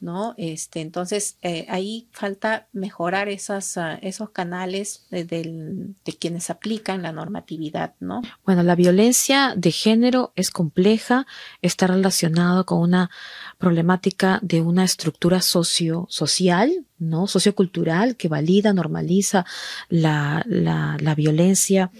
¿no? 0.00 0.34
Este, 0.36 0.80
entonces, 0.80 1.36
eh, 1.42 1.66
ahí 1.68 2.08
falta 2.12 2.68
mejorar 2.72 3.28
esas, 3.28 3.76
ah, 3.76 3.98
esos 4.02 4.30
canales 4.30 5.06
de, 5.10 5.94
quienes 6.18 6.50
aplican 6.50 7.02
la 7.02 7.12
normatividad, 7.12 7.94
¿no? 8.00 8.22
Bueno, 8.44 8.62
la 8.62 8.74
violencia 8.74 9.54
de 9.56 9.70
género 9.72 10.32
es 10.36 10.50
compleja, 10.50 11.26
está 11.62 11.86
relacionado 11.86 12.66
con 12.66 12.80
una 12.80 13.10
problemática 13.58 14.38
de 14.42 14.60
una 14.60 14.84
estructura 14.84 15.40
socio, 15.42 16.06
social, 16.08 16.86
¿no? 16.98 17.26
Sociocultural 17.26 18.16
que 18.16 18.28
valida, 18.28 18.72
normaliza 18.72 19.46
la, 19.88 20.42
la, 20.46 20.96
la, 21.00 21.14
violencia 21.14 21.90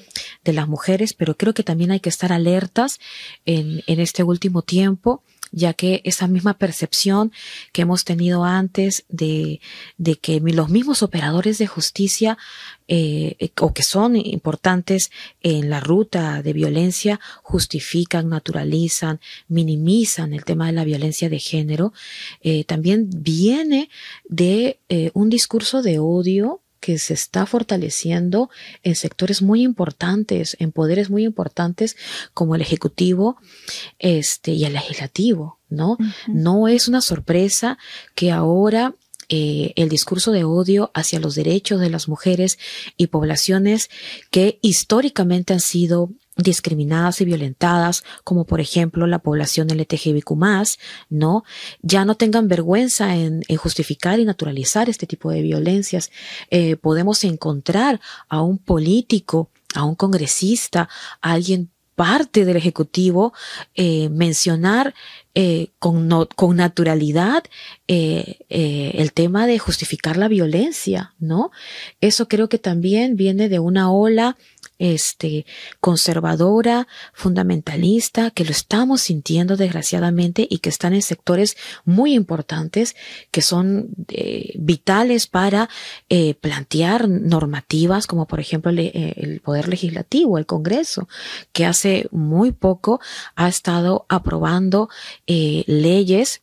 de 0.45 0.53
las 0.53 0.69
mujeres, 0.69 1.15
pero 1.15 1.37
creo 1.37 1.55
que 1.55 1.63
también 1.63 1.91
hay 1.91 2.01
que 2.01 2.09
estar 2.09 2.33
alertas 2.33 2.99
en, 3.45 3.83
en 3.87 4.01
este 4.01 4.23
último 4.23 4.63
tiempo 4.63 5.23
ya 5.53 5.73
que 5.75 6.01
esa 6.05 6.27
misma 6.27 6.55
percepción 6.55 7.33
que 7.73 7.83
hemos 7.83 8.05
tenido 8.05 8.45
antes 8.45 9.05
de, 9.09 9.61
de 9.97 10.17
que 10.17 10.41
los 10.41 10.69
mismos 10.69 11.03
operadores 11.03 11.59
de 11.59 11.67
justicia 11.67 12.39
eh, 12.91 13.37
eh, 13.39 13.51
o 13.61 13.75
que 13.75 13.83
son 13.83 14.17
importantes 14.17 15.11
en 15.43 15.69
la 15.69 15.79
ruta 15.79 16.43
de 16.43 16.55
violencia 16.55 17.21
justifican, 17.43 18.31
naturalizan, 18.31 19.21
minimizan 19.47 20.33
el 20.33 20.47
tema 20.47 20.69
de 20.69 20.73
la 20.73 20.85
violencia 20.85 21.29
de 21.29 21.39
género, 21.39 21.93
eh, 22.41 22.65
también 22.65 23.11
viene 23.15 23.91
de 24.27 24.81
un 25.13 25.29
discurso 25.29 25.83
de 25.83 25.99
odio 25.99 26.63
que 26.81 26.99
se 26.99 27.15
está 27.15 27.47
fortaleciendo 27.47 28.51
en 28.83 28.95
sectores 28.95 29.43
muy 29.43 29.63
importantes, 29.63 30.57
en 30.61 30.73
poderes 30.73 31.11
muy 31.11 31.25
importantes 31.25 31.97
como 32.35 32.55
el 32.55 32.61
ejecutivo, 32.61 33.37
este 33.99 34.53
y 34.53 34.65
el 34.65 34.75
legislativo, 34.75 35.59
¿no? 35.69 35.99
No 36.27 36.69
es 36.69 36.89
una 36.89 37.01
sorpresa 37.01 37.79
que 38.15 38.31
ahora 38.31 38.95
eh, 39.31 39.75
el 39.77 39.91
discurso 39.91 40.33
de 40.33 40.45
odio 40.45 40.91
hacia 40.95 41.21
los 41.21 41.35
derechos 41.35 41.81
de 41.81 41.91
las 41.91 42.09
mujeres 42.09 42.59
y 42.97 43.09
poblaciones 43.09 43.91
que 44.31 44.59
históricamente 44.63 45.53
han 45.53 45.61
sido 45.61 46.11
discriminadas 46.39 47.21
y 47.21 47.25
violentadas, 47.25 48.05
como 48.25 48.45
por 48.45 48.61
ejemplo 48.61 49.07
la 49.07 49.19
población 49.19 49.69
LTGBQ+, 49.69 50.35
¿no? 51.11 51.45
Ya 51.83 52.05
no 52.05 52.15
tengan 52.15 52.49
vergüenza 52.49 53.17
en, 53.17 53.43
justificar 53.57 54.21
y 54.21 54.25
naturalizar 54.25 54.89
este 54.89 55.07
tipo 55.07 55.31
de 55.31 55.43
violencias. 55.43 56.11
Eh, 56.51 56.77
podemos 56.77 57.25
encontrar 57.25 58.01
a 58.29 58.41
un 58.41 58.59
político, 58.59 59.51
a 59.75 59.85
un 59.85 59.97
congresista, 59.97 60.89
a 61.21 61.33
alguien 61.33 61.71
parte 61.97 62.45
del 62.45 62.57
Ejecutivo 62.57 63.33
eh, 63.75 64.09
mencionar 64.09 64.95
eh, 65.35 65.71
con, 65.81 66.09
con, 66.37 66.57
naturalidad 66.57 67.43
el 67.89 69.13
tema 69.13 69.49
de 69.49 69.59
justificar 69.59 70.17
la 70.17 70.29
violencia, 70.29 71.15
¿no? 71.19 71.51
Eso 72.01 72.29
creo 72.29 72.49
que 72.49 72.59
también 72.59 73.17
viene 73.17 73.49
de 73.49 73.59
una 73.59 73.91
ola 73.91 74.37
este, 74.79 75.47
conservadora, 75.81 76.87
fundamentalista, 77.13 78.31
que 78.31 78.45
lo 78.45 78.51
estamos 78.51 79.03
sintiendo 79.03 79.57
desgraciadamente 79.57 80.47
y 80.49 80.59
que 80.59 80.69
están 80.69 80.95
en 80.95 81.03
sectores 81.03 81.57
muy 81.85 82.15
importantes 82.15 82.97
que 83.31 83.43
son 83.43 83.89
eh, 84.09 84.53
vitales 84.57 85.27
para 85.27 85.69
eh, 86.09 86.35
plantear 86.35 87.09
normativas 87.09 88.07
como 88.07 88.27
por 88.27 88.41
ejemplo 88.41 88.73
eh, 88.73 89.15
el 89.17 89.41
Poder 89.41 89.69
Legislativo, 89.69 90.39
el 90.39 90.47
Congreso, 90.47 91.09
que 91.53 91.67
hace 91.67 92.07
muy 92.11 92.53
poco 92.53 93.01
ha 93.37 93.49
estado 93.49 94.07
aprobando 94.09 94.89
leyes 95.27 96.41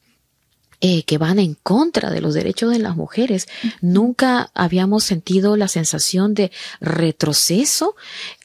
eh, 0.81 1.03
que 1.03 1.17
van 1.17 1.39
en 1.39 1.55
contra 1.55 2.09
de 2.11 2.21
los 2.21 2.33
derechos 2.33 2.71
de 2.71 2.79
las 2.79 2.95
mujeres. 2.95 3.47
Nunca 3.81 4.51
habíamos 4.53 5.03
sentido 5.03 5.57
la 5.57 5.67
sensación 5.67 6.33
de 6.33 6.51
retroceso 6.79 7.95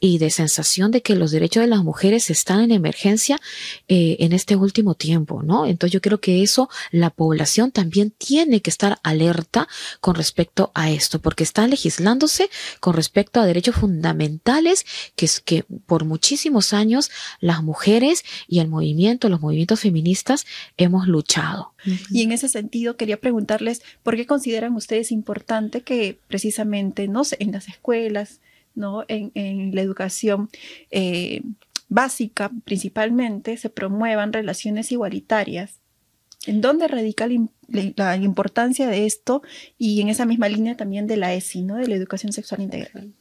y 0.01 0.19
de 0.19 0.31
sensación 0.31 0.91
de 0.91 1.03
que 1.03 1.17
los 1.17 1.31
derechos 1.31 1.63
de 1.63 1.67
las 1.69 1.83
mujeres 1.83 2.31
están 2.31 2.61
en 2.61 2.71
emergencia 2.71 3.41
eh, 3.89 4.17
en 4.21 4.33
este 4.33 4.57
último 4.57 4.95
tiempo, 4.95 5.43
¿no? 5.43 5.67
Entonces 5.67 5.93
yo 5.93 6.01
creo 6.01 6.21
que 6.21 6.43
eso 6.43 6.69
la 6.91 7.11
población 7.11 7.73
también 7.73 8.11
tiene 8.11 8.61
que 8.61 8.71
estar 8.71 8.99
alerta 9.03 9.69
con 10.01 10.15
respecto 10.15 10.71
a 10.75 10.91
esto, 10.91 11.21
porque 11.21 11.45
está 11.45 11.67
legislándose 11.67 12.51
con 12.81 12.95
respecto 12.95 13.41
a 13.41 13.47
derechos 13.47 13.77
fundamentales 13.77 14.85
que 15.17 15.27
es 15.27 15.41
que 15.41 15.65
por 15.87 16.05
muchísimos 16.05 16.73
años 16.73 17.11
las 17.41 17.63
mujeres 17.63 18.25
y 18.49 18.61
el 18.61 18.69
movimiento, 18.69 19.29
los 19.29 19.41
movimientos 19.41 19.81
feministas 19.81 20.47
hemos 20.77 21.07
luchado. 21.07 21.75
Y 22.11 22.20
en 22.23 22.33
ese 22.33 22.49
sentido 22.49 22.97
quería 22.97 23.21
preguntarles 23.21 23.83
por 24.03 24.17
qué 24.17 24.27
consideran 24.27 24.75
ustedes 24.75 25.13
importante 25.13 25.83
que 25.83 26.19
precisamente, 26.29 27.09
no 27.09 27.23
en 27.39 27.53
las 27.53 27.69
escuelas, 27.69 28.41
¿no? 28.75 29.05
En, 29.09 29.75
la 29.75 29.83
educación 29.83 30.49
eh, 30.91 31.43
básica 31.89 32.51
principalmente 32.65 33.57
se 33.57 33.71
promuevan 33.71 34.33
relaciones 34.33 34.91
igualitarias. 34.93 35.75
¿En 36.47 36.63
dónde 36.63 36.89
radica 36.89 37.29
la, 37.69 38.17
importancia 38.17 38.89
de 38.89 39.05
esto? 39.05 39.43
Y 39.77 40.01
en 40.01 40.09
esa 40.09 40.25
misma 40.25 40.49
línea 40.49 40.77
también 40.77 41.07
de 41.07 41.19
la 41.19 41.35
ESI, 41.35 41.63
¿no? 41.63 41.77
De 41.77 41.87
la 41.87 41.97
educación 41.97 42.33
sexual 42.33 42.63
integral. 42.63 43.13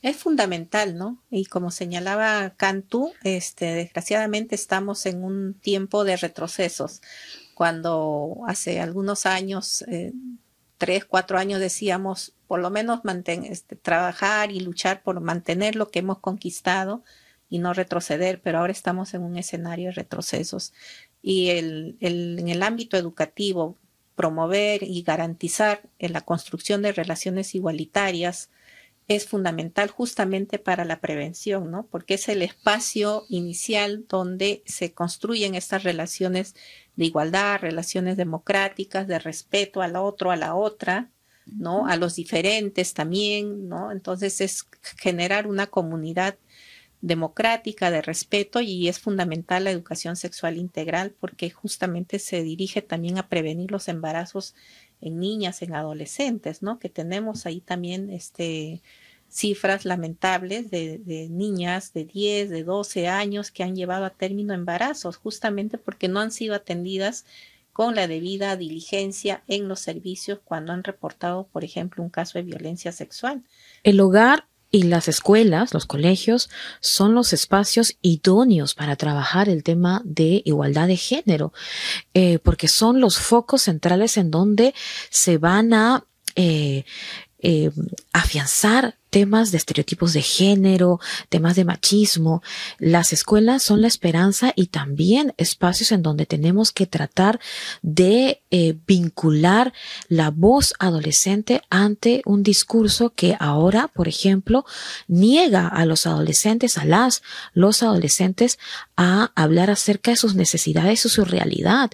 Es 0.00 0.16
fundamental, 0.16 0.96
¿no? 0.96 1.22
Y 1.30 1.44
como 1.44 1.70
señalaba 1.70 2.54
Cantú, 2.56 3.12
este, 3.22 3.66
desgraciadamente 3.66 4.54
estamos 4.54 5.04
en 5.06 5.22
un 5.22 5.54
tiempo 5.54 6.04
de 6.04 6.16
retrocesos 6.16 7.02
cuando 7.62 8.38
hace 8.48 8.80
algunos 8.80 9.24
años, 9.24 9.82
eh, 9.82 10.12
tres, 10.78 11.04
cuatro 11.04 11.38
años 11.38 11.60
decíamos, 11.60 12.34
por 12.48 12.58
lo 12.58 12.70
menos 12.70 13.02
este, 13.24 13.76
trabajar 13.76 14.50
y 14.50 14.58
luchar 14.58 15.04
por 15.04 15.20
mantener 15.20 15.76
lo 15.76 15.88
que 15.88 16.00
hemos 16.00 16.18
conquistado 16.18 17.04
y 17.48 17.60
no 17.60 17.72
retroceder, 17.72 18.40
pero 18.42 18.58
ahora 18.58 18.72
estamos 18.72 19.14
en 19.14 19.22
un 19.22 19.36
escenario 19.36 19.90
de 19.90 19.92
retrocesos. 19.92 20.72
Y 21.22 21.50
en 21.50 22.48
el 22.48 22.62
ámbito 22.64 22.96
educativo, 22.96 23.78
promover 24.16 24.82
y 24.82 25.04
garantizar 25.04 25.82
la 26.00 26.22
construcción 26.22 26.82
de 26.82 26.90
relaciones 26.90 27.54
igualitarias, 27.54 28.50
es 29.08 29.26
fundamental 29.26 29.90
justamente 29.90 30.58
para 30.58 30.84
la 30.84 31.00
prevención, 31.00 31.70
¿no? 31.70 31.86
Porque 31.86 32.14
es 32.14 32.28
el 32.28 32.42
espacio 32.42 33.24
inicial 33.28 34.06
donde 34.08 34.62
se 34.64 34.92
construyen 34.94 35.54
estas 35.54 35.82
relaciones 35.82 36.54
de 36.96 37.06
igualdad, 37.06 37.60
relaciones 37.60 38.16
democráticas, 38.16 39.06
de 39.08 39.18
respeto 39.18 39.82
al 39.82 39.96
otro, 39.96 40.30
a 40.30 40.36
la 40.36 40.54
otra, 40.54 41.10
¿no? 41.46 41.86
A 41.86 41.96
los 41.96 42.14
diferentes 42.14 42.94
también, 42.94 43.68
¿no? 43.68 43.92
Entonces 43.92 44.40
es 44.40 44.68
generar 44.96 45.46
una 45.46 45.66
comunidad 45.66 46.38
democrática, 47.00 47.90
de 47.90 48.00
respeto 48.00 48.60
y 48.60 48.88
es 48.88 49.00
fundamental 49.00 49.64
la 49.64 49.72
educación 49.72 50.14
sexual 50.14 50.56
integral 50.56 51.12
porque 51.18 51.50
justamente 51.50 52.20
se 52.20 52.42
dirige 52.44 52.80
también 52.80 53.18
a 53.18 53.28
prevenir 53.28 53.72
los 53.72 53.88
embarazos 53.88 54.54
en 55.02 55.20
niñas, 55.20 55.60
en 55.62 55.74
adolescentes, 55.74 56.62
¿no? 56.62 56.78
Que 56.78 56.88
tenemos 56.88 57.44
ahí 57.44 57.60
también 57.60 58.10
este, 58.10 58.80
cifras 59.28 59.84
lamentables 59.84 60.70
de, 60.70 60.98
de, 60.98 61.28
niñas 61.28 61.92
de 61.92 62.04
10, 62.04 62.48
de 62.48 62.64
12 62.64 63.08
años 63.08 63.50
que 63.50 63.64
han 63.64 63.76
llevado 63.76 64.04
a 64.06 64.10
término 64.10 64.54
embarazos, 64.54 65.16
justamente 65.16 65.76
porque 65.76 66.08
no 66.08 66.20
han 66.20 66.30
sido 66.30 66.54
atendidas 66.54 67.26
con 67.72 67.94
la 67.94 68.06
debida 68.06 68.56
diligencia 68.56 69.42
en 69.48 69.68
los 69.68 69.80
servicios 69.80 70.40
cuando 70.44 70.72
han 70.72 70.84
reportado, 70.84 71.46
por 71.46 71.64
ejemplo, 71.64 72.02
un 72.02 72.10
caso 72.10 72.38
de 72.38 72.44
violencia 72.44 72.92
sexual. 72.92 73.42
El 73.82 74.00
hogar 74.00 74.46
y 74.72 74.84
las 74.84 75.06
escuelas, 75.06 75.74
los 75.74 75.84
colegios, 75.84 76.48
son 76.80 77.14
los 77.14 77.34
espacios 77.34 77.98
idóneos 78.00 78.74
para 78.74 78.96
trabajar 78.96 79.50
el 79.50 79.62
tema 79.62 80.00
de 80.04 80.40
igualdad 80.46 80.88
de 80.88 80.96
género, 80.96 81.52
eh, 82.14 82.38
porque 82.38 82.68
son 82.68 82.98
los 83.00 83.18
focos 83.18 83.62
centrales 83.62 84.16
en 84.16 84.30
donde 84.30 84.74
se 85.10 85.36
van 85.36 85.74
a 85.74 86.06
eh, 86.36 86.84
eh, 87.40 87.70
afianzar 88.14 88.96
temas 89.12 89.50
de 89.50 89.58
estereotipos 89.58 90.14
de 90.14 90.22
género, 90.22 90.98
temas 91.28 91.54
de 91.54 91.66
machismo. 91.66 92.42
Las 92.78 93.12
escuelas 93.12 93.62
son 93.62 93.82
la 93.82 93.86
esperanza 93.86 94.54
y 94.56 94.68
también 94.68 95.34
espacios 95.36 95.92
en 95.92 96.02
donde 96.02 96.24
tenemos 96.24 96.72
que 96.72 96.86
tratar 96.86 97.38
de 97.82 98.40
eh, 98.50 98.74
vincular 98.86 99.74
la 100.08 100.30
voz 100.30 100.72
adolescente 100.78 101.60
ante 101.68 102.22
un 102.24 102.42
discurso 102.42 103.10
que 103.10 103.36
ahora, 103.38 103.88
por 103.88 104.08
ejemplo, 104.08 104.64
niega 105.08 105.68
a 105.68 105.84
los 105.84 106.06
adolescentes, 106.06 106.78
a 106.78 106.86
las, 106.86 107.22
los 107.52 107.82
adolescentes, 107.82 108.58
a 108.96 109.30
hablar 109.34 109.70
acerca 109.70 110.12
de 110.12 110.16
sus 110.16 110.34
necesidades 110.36 111.04
y 111.04 111.10
su 111.10 111.26
realidad. 111.26 111.90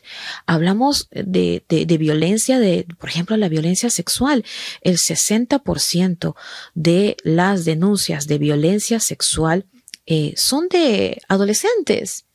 Hablamos 0.46 1.08
de, 1.10 1.64
de, 1.68 1.84
de 1.84 1.98
violencia, 1.98 2.60
de, 2.60 2.87
por 3.00 3.08
ejemplo, 3.08 3.37
la 3.37 3.48
violencia 3.48 3.90
sexual. 3.90 4.44
El 4.82 4.98
60% 4.98 6.37
de 6.75 7.08
las 7.25 7.65
denuncias 7.65 8.27
de 8.27 8.38
violencia 8.38 9.00
sexual 9.00 9.67
eh, 10.07 10.35
son 10.37 10.69
de 10.69 11.21
adolescentes. 11.29 12.27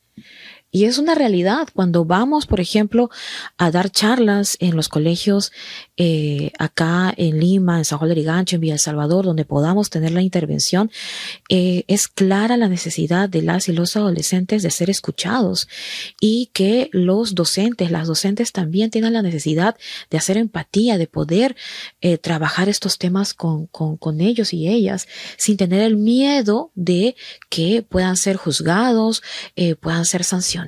Y 0.75 0.85
es 0.85 0.97
una 0.97 1.13
realidad. 1.13 1.67
Cuando 1.71 2.03
vamos, 2.03 2.47
por 2.47 2.59
ejemplo, 2.59 3.11
a 3.59 3.69
dar 3.69 3.91
charlas 3.91 4.57
en 4.59 4.75
los 4.75 4.89
colegios 4.89 5.51
eh, 5.97 6.51
acá 6.57 7.13
en 7.15 7.39
Lima, 7.39 7.77
en 7.77 7.85
San 7.85 7.99
Juan 7.99 8.09
de 8.09 8.15
Rigancho, 8.15 8.55
en 8.55 8.61
Villa 8.61 8.73
El 8.73 8.79
Salvador, 8.79 9.23
donde 9.23 9.45
podamos 9.45 9.91
tener 9.91 10.09
la 10.09 10.23
intervención, 10.23 10.89
eh, 11.47 11.83
es 11.87 12.07
clara 12.07 12.57
la 12.57 12.69
necesidad 12.69 13.29
de 13.29 13.43
las 13.43 13.69
y 13.69 13.73
los 13.73 13.95
adolescentes 13.95 14.63
de 14.63 14.71
ser 14.71 14.89
escuchados 14.89 15.67
y 16.19 16.49
que 16.53 16.89
los 16.91 17.35
docentes, 17.35 17.91
las 17.91 18.07
docentes 18.07 18.51
también 18.51 18.89
tienen 18.89 19.13
la 19.13 19.21
necesidad 19.21 19.77
de 20.09 20.17
hacer 20.17 20.37
empatía, 20.37 20.97
de 20.97 21.05
poder 21.05 21.55
eh, 22.01 22.17
trabajar 22.17 22.67
estos 22.67 22.97
temas 22.97 23.35
con, 23.35 23.67
con, 23.67 23.97
con 23.97 24.21
ellos 24.21 24.53
y 24.53 24.67
ellas 24.67 25.07
sin 25.37 25.55
tener 25.55 25.83
el 25.83 25.97
miedo 25.97 26.71
de 26.73 27.15
que 27.49 27.85
puedan 27.87 28.17
ser 28.17 28.37
juzgados, 28.37 29.21
puedan 29.79 30.05
ser 30.05 30.23
sancionados 30.23 30.62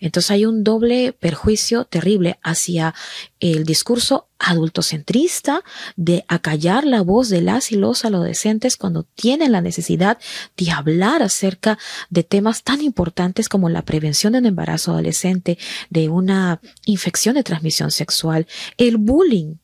entonces 0.00 0.30
hay 0.30 0.46
un 0.46 0.64
doble 0.64 1.12
perjuicio 1.12 1.84
terrible 1.84 2.38
hacia 2.42 2.94
el 3.40 3.64
discurso 3.64 4.28
adultocentrista 4.38 5.62
de 5.96 6.24
acallar 6.28 6.84
la 6.84 7.02
voz 7.02 7.28
de 7.28 7.40
las 7.40 7.72
y 7.72 7.76
los 7.76 8.04
adolescentes 8.04 8.76
cuando 8.76 9.02
tienen 9.02 9.52
la 9.52 9.60
necesidad 9.60 10.18
de 10.56 10.70
hablar 10.70 11.22
acerca 11.22 11.78
de 12.10 12.22
temas 12.22 12.62
tan 12.62 12.80
importantes 12.80 13.48
como 13.48 13.68
la 13.68 13.82
prevención 13.82 14.32
del 14.32 14.46
embarazo 14.46 14.92
adolescente, 14.92 15.58
de 15.90 16.08
una 16.08 16.60
infección 16.84 17.34
de 17.34 17.42
transmisión 17.42 17.90
sexual, 17.90 18.46
el 18.76 18.96
bullying 18.96 19.56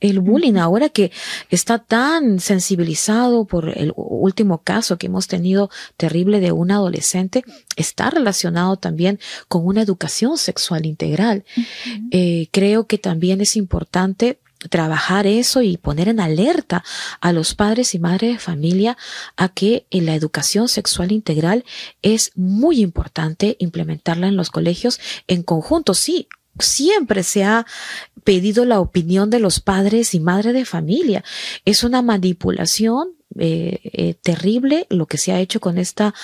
el 0.00 0.20
bullying 0.20 0.56
ahora 0.56 0.88
que 0.88 1.10
está 1.50 1.78
tan 1.78 2.40
sensibilizado 2.40 3.44
por 3.44 3.70
el 3.76 3.92
último 3.96 4.58
caso 4.58 4.98
que 4.98 5.06
hemos 5.06 5.26
tenido 5.26 5.70
terrible 5.96 6.40
de 6.40 6.52
un 6.52 6.70
adolescente, 6.70 7.44
está 7.76 8.10
relacionado 8.10 8.76
también 8.76 9.18
con 9.48 9.66
una 9.66 9.82
educación 9.82 10.38
sexual 10.38 10.86
integral. 10.86 11.44
eh, 12.10 12.48
creo 12.50 12.86
que 12.86 12.98
también 12.98 13.40
es 13.40 13.56
importante 13.56 14.38
trabajar 14.70 15.26
eso 15.26 15.62
y 15.62 15.76
poner 15.76 16.08
en 16.08 16.20
alerta 16.20 16.84
a 17.20 17.32
los 17.32 17.54
padres 17.54 17.94
y 17.94 17.98
madres 17.98 18.32
de 18.32 18.38
familia 18.38 18.96
a 19.36 19.48
que 19.48 19.86
en 19.90 20.06
la 20.06 20.14
educación 20.14 20.68
sexual 20.68 21.12
integral 21.12 21.64
es 22.02 22.32
muy 22.34 22.80
importante 22.80 23.56
implementarla 23.60 24.26
en 24.26 24.36
los 24.36 24.50
colegios 24.50 24.98
en 25.28 25.42
conjunto, 25.42 25.94
sí, 25.94 26.28
siempre 26.60 27.22
se 27.22 27.44
ha 27.44 27.66
pedido 28.24 28.64
la 28.64 28.80
opinión 28.80 29.30
de 29.30 29.40
los 29.40 29.60
padres 29.60 30.14
y 30.14 30.20
madres 30.20 30.52
de 30.52 30.64
familia. 30.64 31.24
Es 31.64 31.84
una 31.84 32.02
manipulación 32.02 33.10
eh, 33.38 33.80
eh, 33.84 34.14
terrible 34.14 34.86
lo 34.90 35.06
que 35.06 35.18
se 35.18 35.32
ha 35.32 35.38
hecho 35.40 35.60
con 35.60 35.78
esta 35.78 36.14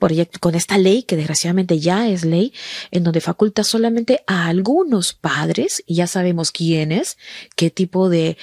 proyecto, 0.00 0.40
con 0.40 0.54
esta 0.54 0.76
ley 0.76 1.02
que 1.04 1.16
desgraciadamente 1.16 1.78
ya 1.78 2.08
es 2.08 2.24
ley, 2.24 2.52
en 2.90 3.04
donde 3.04 3.20
faculta 3.20 3.64
solamente 3.64 4.24
a 4.26 4.46
algunos 4.46 5.12
padres, 5.12 5.82
y 5.86 5.96
ya 5.96 6.06
sabemos 6.06 6.52
quiénes, 6.52 7.16
qué 7.54 7.70
tipo 7.70 8.08
de 8.08 8.36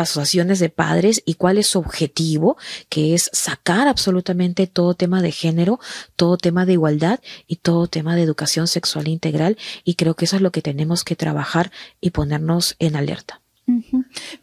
asociaciones 0.00 0.58
de 0.58 0.68
padres 0.68 1.22
y 1.24 1.34
cuál 1.34 1.58
es 1.58 1.68
su 1.68 1.78
objetivo, 1.78 2.56
que 2.88 3.14
es 3.14 3.30
sacar 3.32 3.88
absolutamente 3.88 4.66
todo 4.66 4.94
tema 4.94 5.22
de 5.22 5.32
género, 5.32 5.80
todo 6.16 6.36
tema 6.36 6.66
de 6.66 6.74
igualdad 6.74 7.20
y 7.46 7.56
todo 7.56 7.86
tema 7.86 8.16
de 8.16 8.22
educación 8.22 8.66
sexual 8.68 9.08
integral. 9.08 9.56
Y 9.84 9.94
creo 9.94 10.14
que 10.14 10.26
eso 10.26 10.36
es 10.36 10.42
lo 10.42 10.52
que 10.52 10.62
tenemos 10.62 11.04
que 11.04 11.16
trabajar 11.16 11.70
y 12.00 12.10
ponernos 12.10 12.76
en 12.78 12.96
alerta. 12.96 13.40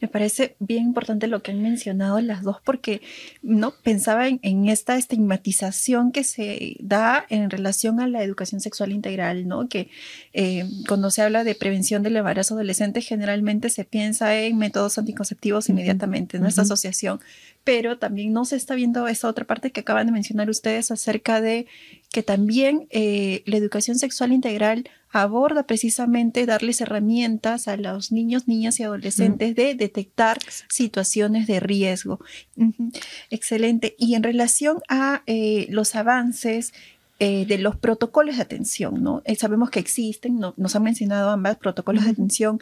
Me 0.02 0.08
parece 0.08 0.56
bien 0.60 0.84
importante 0.84 1.28
lo 1.28 1.42
que 1.42 1.52
han 1.52 1.62
mencionado 1.62 2.20
las 2.22 2.44
dos 2.44 2.58
porque 2.64 3.02
no 3.42 3.74
pensaba 3.84 4.28
en, 4.28 4.40
en, 4.42 4.70
esta 4.70 4.98
estigmatización 4.98 6.12
que 6.12 6.24
se 6.24 6.78
da 6.80 7.26
en 7.30 7.50
relación 7.50 8.00
a 8.00 8.08
la 8.08 8.24
educación 8.24 8.62
sexual 8.62 8.92
integral, 8.92 9.48
¿no? 9.48 9.68
Que 9.68 9.90
eh, 10.34 10.66
cuando 10.88 11.12
se 11.12 11.22
habla 11.22 11.44
de 11.44 11.56
prevención 11.56 12.04
del 12.04 12.16
embarazo 12.16 12.56
adolescente 12.56 13.02
generalmente 13.02 13.70
se 13.70 13.86
piensa 13.86 14.36
en 14.36 14.58
métodos 14.58 14.98
anticonceptivos 14.98 15.70
inmediatamente, 15.70 16.40
¿no? 16.40 16.48
Esta 16.48 16.64
asociación, 16.64 17.20
pero 17.64 17.98
también 17.98 18.34
no 18.34 18.46
se 18.46 18.56
está 18.56 18.76
viendo 18.76 19.08
esa 19.08 19.28
otra 19.28 19.46
parte 19.46 19.72
que 19.72 19.82
acaban 19.82 20.06
de 20.06 20.12
mencionar 20.12 20.50
ustedes 20.50 20.92
acerca 20.92 21.42
de 21.42 21.66
que 22.12 22.24
también 22.24 22.88
eh, 22.90 23.42
la 23.46 23.58
educación 23.58 23.98
sexual 23.98 24.34
integral 24.34 24.90
aborda 25.12 25.64
precisamente 25.64 26.46
darles 26.46 26.82
herramientas 26.82 27.68
a 27.68 27.78
los 27.78 28.12
niños, 28.12 28.48
niñas 28.48 28.80
y 28.80 28.84
adolescentes 28.84 29.56
de 29.56 29.76
detectar 29.76 30.40
situaciones 30.68 31.46
de 31.48 31.60
riesgo. 31.60 32.20
Uh 32.58 32.66
-huh. 32.66 33.02
Excelente. 33.30 33.96
Y 34.00 34.16
en 34.16 34.24
relación 34.24 34.82
a 34.90 35.22
eh, 35.28 35.68
los 35.70 35.96
avances 35.96 36.74
eh, 37.20 37.46
de 37.46 37.58
los 37.58 37.78
protocolos 37.78 38.36
de 38.36 38.42
atención, 38.42 39.02
¿no? 39.02 39.22
Eh, 39.24 39.36
sabemos 39.36 39.70
que 39.70 39.80
existen, 39.80 40.40
no, 40.40 40.54
nos 40.58 40.76
han 40.76 40.84
mencionado 40.84 41.30
ambas 41.30 41.56
protocolos 41.58 42.02
uh 42.02 42.06
-huh. 42.06 42.10
de 42.10 42.12
atención 42.12 42.60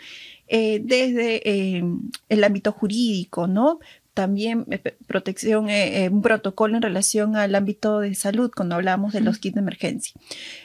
eh, 0.50 0.82
desde 0.84 1.82
el 2.30 2.44
ámbito 2.44 2.72
jurídico, 2.74 3.48
¿no? 3.48 3.80
También 4.14 4.66
protección, 5.08 5.70
eh, 5.70 6.10
un 6.12 6.22
protocolo 6.22 6.76
en 6.76 6.82
relación 6.82 7.36
al 7.36 7.56
ámbito 7.56 8.00
de 8.00 8.14
salud 8.16 8.52
cuando 8.56 8.76
hablamos 8.76 9.14
de 9.14 9.22
los 9.22 9.38
kits 9.38 9.56
de 9.56 9.62
emergencia. 9.62 10.14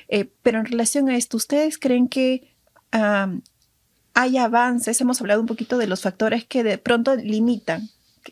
Eh, 0.09 0.29
pero 0.43 0.59
en 0.59 0.67
relación 0.67 1.09
a 1.09 1.17
esto, 1.17 1.37
¿ustedes 1.37 1.79
creen 1.79 2.09
que 2.09 2.53
um, 2.93 3.41
hay 4.15 4.37
avances? 4.37 5.01
Hemos 5.01 5.21
hablado 5.21 5.41
un 5.41 5.47
poquito 5.47 5.79
de 5.79 5.87
los 5.87 6.03
factores 6.03 6.45
que 6.45 6.65
de 6.65 6.79
pronto 6.79 7.15
limitan 7.15 7.89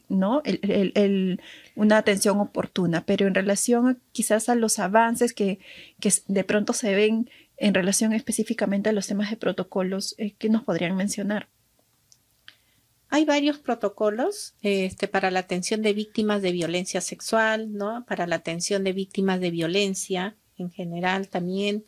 ¿no? 0.09 0.43
El, 0.45 0.59
el, 0.63 0.93
el, 0.97 1.41
una 1.77 1.99
atención 1.99 2.41
oportuna, 2.41 3.05
pero 3.07 3.27
en 3.27 3.35
relación 3.35 3.89
a, 3.89 3.97
quizás 4.13 4.49
a 4.49 4.57
los 4.57 4.79
avances 4.79 5.33
que, 5.33 5.61
que 6.01 6.13
de 6.27 6.45
pronto 6.45 6.73
se 6.73 6.95
ven 6.95 7.31
en 7.57 7.75
relación 7.75 8.13
específicamente 8.13 8.89
a 8.89 8.93
los 8.93 9.07
temas 9.07 9.31
de 9.31 9.37
protocolos, 9.37 10.15
eh, 10.19 10.35
¿qué 10.39 10.49
nos 10.49 10.65
podrían 10.65 10.97
mencionar? 10.97 11.49
Hay 13.15 13.25
varios 13.25 13.61
protocolos 13.61 14.55
este, 14.61 15.07
para 15.07 15.31
la 15.31 15.39
atención 15.39 15.83
de 15.83 15.93
víctimas 15.93 16.43
de 16.43 16.51
violencia 16.51 17.01
sexual, 17.01 17.73
¿no? 17.73 18.05
Para 18.09 18.27
la 18.27 18.35
atención 18.35 18.83
de 18.83 18.93
víctimas 18.93 19.39
de 19.39 19.53
violencia 19.53 20.35
en 20.59 20.73
general 20.73 21.29
también. 21.29 21.85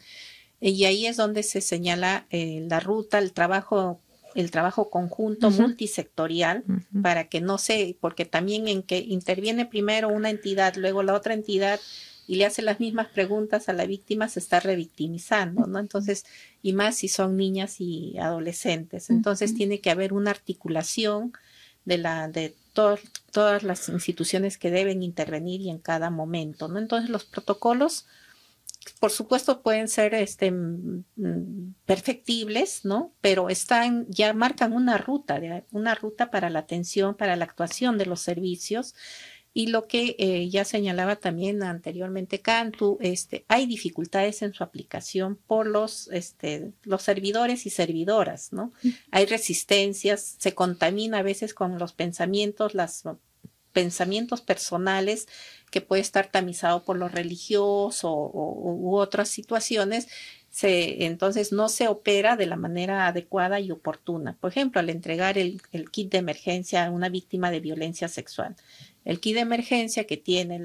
Y 0.60 0.84
ahí 0.84 1.04
es 1.04 1.16
donde 1.16 1.42
se 1.42 1.62
señala 1.62 2.28
eh, 2.30 2.64
la 2.70 2.78
ruta, 2.78 3.18
el 3.18 3.32
trabajo, 3.32 4.00
el 4.36 4.52
trabajo 4.52 4.88
conjunto 4.88 5.48
uh 5.48 5.50
-huh. 5.50 5.62
multisectorial 5.62 6.62
uh 6.68 6.74
-huh. 6.74 7.02
para 7.02 7.28
que 7.28 7.40
no 7.40 7.58
se, 7.58 7.96
porque 8.00 8.24
también 8.24 8.68
en 8.68 8.84
que 8.84 8.98
interviene 8.98 9.66
primero 9.66 10.08
una 10.10 10.30
entidad, 10.30 10.76
luego 10.76 11.02
la 11.02 11.14
otra 11.14 11.34
entidad 11.34 11.80
y 12.26 12.36
le 12.36 12.46
hace 12.46 12.62
las 12.62 12.80
mismas 12.80 13.08
preguntas 13.08 13.68
a 13.68 13.72
la 13.72 13.86
víctima, 13.86 14.28
se 14.28 14.40
está 14.40 14.60
revictimizando, 14.60 15.66
¿no? 15.66 15.78
Entonces, 15.78 16.24
y 16.62 16.72
más 16.72 16.96
si 16.96 17.08
son 17.08 17.36
niñas 17.36 17.80
y 17.80 18.18
adolescentes. 18.18 19.10
Entonces, 19.10 19.50
uh 19.50 19.54
-huh. 19.54 19.56
tiene 19.58 19.80
que 19.80 19.90
haber 19.90 20.12
una 20.12 20.30
articulación 20.30 21.32
de 21.84 21.98
la 21.98 22.28
de 22.28 22.54
to 22.72 22.98
todas 23.32 23.62
las 23.62 23.88
instituciones 23.88 24.58
que 24.58 24.70
deben 24.70 25.02
intervenir 25.02 25.60
y 25.60 25.70
en 25.70 25.78
cada 25.78 26.10
momento, 26.10 26.68
¿no? 26.68 26.78
Entonces, 26.78 27.10
los 27.10 27.24
protocolos 27.24 28.06
por 29.00 29.10
supuesto 29.10 29.62
pueden 29.62 29.88
ser 29.88 30.14
este, 30.14 30.50
mm, 30.50 31.74
perfectibles, 31.84 32.84
¿no? 32.84 33.12
Pero 33.20 33.48
están, 33.50 34.06
ya 34.08 34.32
marcan 34.32 34.72
una 34.72 34.96
ruta, 34.98 35.40
una 35.72 35.94
ruta 35.94 36.30
para 36.30 36.50
la 36.50 36.60
atención, 36.60 37.16
para 37.16 37.36
la 37.36 37.44
actuación 37.44 37.98
de 37.98 38.06
los 38.06 38.20
servicios. 38.20 38.94
Y 39.58 39.68
lo 39.68 39.86
que 39.88 40.16
eh, 40.18 40.50
ya 40.50 40.66
señalaba 40.66 41.16
también 41.16 41.62
anteriormente 41.62 42.42
Cantu, 42.42 42.98
este, 43.00 43.46
hay 43.48 43.64
dificultades 43.64 44.42
en 44.42 44.52
su 44.52 44.62
aplicación 44.62 45.36
por 45.46 45.66
los, 45.66 46.08
este, 46.08 46.72
los 46.82 47.00
servidores 47.00 47.64
y 47.64 47.70
servidoras, 47.70 48.52
¿no? 48.52 48.74
Hay 49.12 49.24
resistencias, 49.24 50.36
se 50.38 50.54
contamina 50.54 51.20
a 51.20 51.22
veces 51.22 51.54
con 51.54 51.78
los 51.78 51.94
pensamientos, 51.94 52.74
los 52.74 53.04
pensamientos 53.72 54.42
personales 54.42 55.26
que 55.70 55.80
puede 55.80 56.02
estar 56.02 56.30
tamizado 56.30 56.84
por 56.84 56.98
lo 56.98 57.08
religioso 57.08 58.12
o, 58.12 58.74
u 58.74 58.98
otras 58.98 59.30
situaciones, 59.30 60.06
se, 60.50 61.06
entonces 61.06 61.52
no 61.52 61.70
se 61.70 61.88
opera 61.88 62.36
de 62.36 62.44
la 62.44 62.56
manera 62.56 63.06
adecuada 63.06 63.58
y 63.58 63.70
oportuna. 63.70 64.36
Por 64.38 64.50
ejemplo, 64.50 64.80
al 64.80 64.90
entregar 64.90 65.38
el, 65.38 65.62
el, 65.72 65.90
kit 65.90 66.12
de 66.12 66.18
emergencia 66.18 66.84
a 66.84 66.90
una 66.90 67.08
víctima 67.08 67.50
de 67.50 67.60
violencia 67.60 68.08
sexual. 68.08 68.54
El 69.06 69.20
kit 69.20 69.34
de 69.34 69.40
emergencia 69.40 70.04
que 70.04 70.18
tiene 70.18 70.58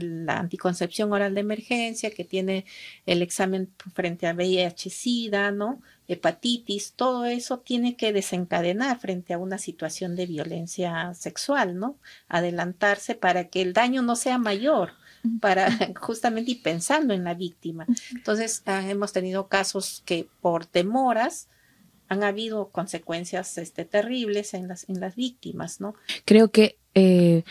la 0.00 0.38
anticoncepción 0.38 1.12
oral 1.12 1.34
de 1.34 1.40
emergencia, 1.40 2.10
que 2.10 2.24
tiene 2.24 2.64
el 3.04 3.20
examen 3.20 3.68
frente 3.94 4.26
a 4.26 4.32
VIH-Sida, 4.32 5.50
¿no? 5.50 5.82
hepatitis, 6.12 6.94
todo 6.94 7.24
eso 7.24 7.60
tiene 7.60 7.96
que 7.96 8.12
desencadenar 8.12 8.98
frente 8.98 9.32
a 9.32 9.38
una 9.38 9.58
situación 9.58 10.16
de 10.16 10.26
violencia 10.26 11.14
sexual, 11.14 11.78
¿no? 11.78 11.98
Adelantarse 12.28 13.14
para 13.14 13.48
que 13.48 13.62
el 13.62 13.72
daño 13.72 14.02
no 14.02 14.16
sea 14.16 14.36
mayor, 14.36 14.92
para 15.40 15.70
justamente 16.00 16.50
y 16.50 16.54
pensando 16.56 17.14
en 17.14 17.22
la 17.22 17.34
víctima. 17.34 17.86
Entonces, 18.10 18.62
ah, 18.66 18.82
hemos 18.88 19.12
tenido 19.12 19.46
casos 19.46 20.02
que 20.04 20.28
por 20.40 20.68
demoras 20.70 21.48
han 22.10 22.24
habido 22.24 22.68
consecuencias 22.70 23.56
este, 23.56 23.84
terribles 23.84 24.52
en 24.52 24.68
las, 24.68 24.86
en 24.88 25.00
las 25.00 25.14
víctimas, 25.14 25.80
¿no? 25.80 25.94
Creo 26.24 26.50
que 26.50 26.76
eh, 26.94 27.44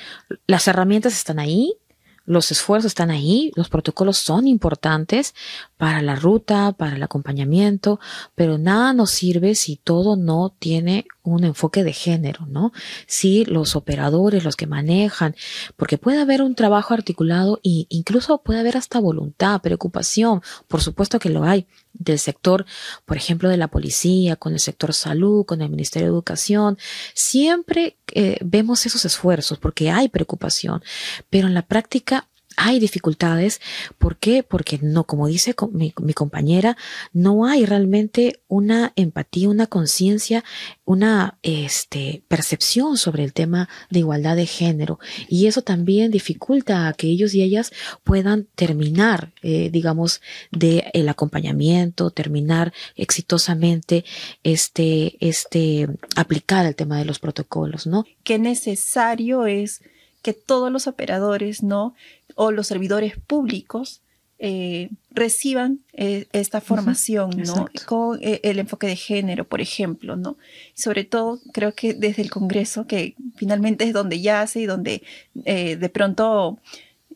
las 0.47 0.67
herramientas 0.67 1.13
están 1.13 1.39
ahí, 1.39 1.77
los 2.25 2.51
esfuerzos 2.51 2.91
están 2.91 3.09
ahí, 3.09 3.51
los 3.55 3.69
protocolos 3.69 4.17
son 4.17 4.47
importantes 4.47 5.33
para 5.77 6.01
la 6.01 6.15
ruta, 6.15 6.73
para 6.73 6.97
el 6.97 7.01
acompañamiento, 7.01 8.01
pero 8.35 8.57
nada 8.57 8.93
nos 8.93 9.11
sirve 9.11 9.55
si 9.55 9.77
todo 9.77 10.17
no 10.17 10.53
tiene 10.59 11.05
un 11.33 11.43
enfoque 11.43 11.83
de 11.83 11.93
género, 11.93 12.45
¿no? 12.47 12.71
Si 13.07 13.45
los 13.45 13.75
operadores, 13.75 14.43
los 14.43 14.55
que 14.55 14.67
manejan, 14.67 15.35
porque 15.75 15.97
puede 15.97 16.19
haber 16.19 16.41
un 16.41 16.55
trabajo 16.55 16.93
articulado 16.93 17.59
e 17.63 17.85
incluso 17.89 18.41
puede 18.41 18.59
haber 18.59 18.77
hasta 18.77 18.99
voluntad, 18.99 19.61
preocupación, 19.61 20.41
por 20.67 20.81
supuesto 20.81 21.19
que 21.19 21.29
lo 21.29 21.43
hay, 21.43 21.67
del 21.93 22.19
sector, 22.19 22.65
por 23.05 23.17
ejemplo, 23.17 23.49
de 23.49 23.57
la 23.57 23.67
policía, 23.67 24.35
con 24.35 24.53
el 24.53 24.59
sector 24.59 24.93
salud, 24.93 25.45
con 25.45 25.61
el 25.61 25.69
Ministerio 25.69 26.07
de 26.07 26.13
Educación, 26.13 26.77
siempre 27.13 27.97
eh, 28.13 28.37
vemos 28.41 28.85
esos 28.85 29.05
esfuerzos 29.05 29.57
porque 29.57 29.89
hay 29.89 30.07
preocupación, 30.07 30.83
pero 31.29 31.47
en 31.47 31.53
la 31.53 31.63
práctica 31.63 32.28
hay 32.57 32.79
dificultades. 32.79 33.61
¿Por 33.97 34.17
qué? 34.17 34.43
Porque 34.43 34.79
no, 34.81 35.05
como 35.05 35.27
dice 35.27 35.55
mi, 35.71 35.91
compañera, 36.13 36.77
no 37.13 37.45
hay 37.45 37.65
realmente 37.65 38.41
una 38.47 38.91
empatía, 38.95 39.49
una 39.49 39.67
conciencia, 39.67 40.43
una 40.85 41.37
este, 41.41 42.23
percepción 42.27 42.97
sobre 42.97 43.23
el 43.23 43.33
tema 43.33 43.69
de 43.89 43.99
igualdad 43.99 44.35
de 44.35 44.45
género. 44.45 44.99
Y 45.27 45.47
eso 45.47 45.61
también 45.61 46.11
dificulta 46.11 46.87
a 46.87 46.93
que 46.93 47.07
ellos 47.07 47.33
y 47.33 47.43
ellas 47.43 47.71
puedan 48.03 48.47
terminar, 48.55 49.31
eh, 49.41 49.69
digamos, 49.71 50.21
de 50.51 50.89
el 50.93 51.07
acompañamiento, 51.07 52.11
terminar 52.11 52.73
exitosamente 52.95 54.03
este, 54.43 55.15
este, 55.25 55.87
aplicar 56.15 56.65
el 56.65 56.75
tema 56.75 56.97
de 56.97 57.05
los 57.05 57.19
protocolos, 57.19 57.87
¿no? 57.87 58.05
Qué 58.23 58.37
necesario 58.39 59.45
es 59.45 59.81
que 60.21 60.33
todos 60.33 60.71
los 60.71 60.87
operadores, 60.87 61.63
¿no? 61.63 61.95
O 62.35 62.51
los 62.51 62.67
servidores 62.67 63.17
públicos 63.17 64.01
eh, 64.41 64.89
reciban 65.11 65.81
eh, 65.91 66.27
esta 66.31 66.61
formación, 66.61 67.31
¿no? 67.45 67.67
Con 67.85 68.19
eh, 68.21 68.39
el 68.43 68.59
enfoque 68.59 68.87
de 68.87 68.95
género, 68.95 69.45
por 69.45 69.59
ejemplo, 69.59 70.15
¿no? 70.15 70.37
Sobre 70.73 71.03
todo, 71.03 71.41
creo 71.51 71.73
que 71.73 71.93
desde 71.93 72.21
el 72.21 72.29
Congreso, 72.29 72.87
que 72.87 73.15
finalmente 73.35 73.83
es 73.83 73.91
donde 73.91 74.21
yace 74.21 74.61
y 74.61 74.65
donde 74.65 75.03
de 75.33 75.89
pronto 75.89 76.57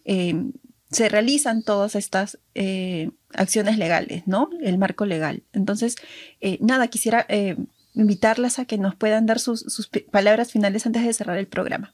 se 0.03 1.09
realizan 1.09 1.63
todas 1.63 1.95
estas 1.95 2.39
acciones 3.33 3.77
legales, 3.77 4.27
¿no? 4.27 4.49
El 4.61 4.77
marco 4.77 5.05
legal. 5.05 5.43
Entonces, 5.53 5.95
nada, 6.59 6.89
quisiera 6.89 7.25
invitarlas 7.93 8.59
a 8.59 8.65
que 8.65 8.77
nos 8.77 8.95
puedan 8.95 9.25
dar 9.25 9.39
sus 9.39 9.89
palabras 10.11 10.51
finales 10.51 10.85
antes 10.85 11.05
de 11.05 11.13
cerrar 11.13 11.37
el 11.37 11.47
programa. 11.47 11.93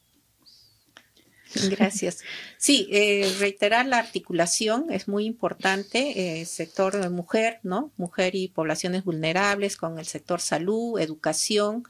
Gracias. 1.70 2.20
Sí, 2.58 2.88
eh, 2.92 3.34
reiterar 3.40 3.86
la 3.86 3.98
articulación 3.98 4.88
es 4.92 5.08
muy 5.08 5.26
importante, 5.26 6.42
eh, 6.42 6.46
sector 6.46 7.00
de 7.00 7.10
mujer, 7.10 7.60
¿no? 7.64 7.92
Mujer 7.98 8.36
y 8.36 8.50
poblaciones 8.50 9.04
vulnerables 9.04 9.76
con 9.76 9.98
el 9.98 10.06
sector 10.06 10.42
salud, 10.42 11.00
educación 11.00 11.84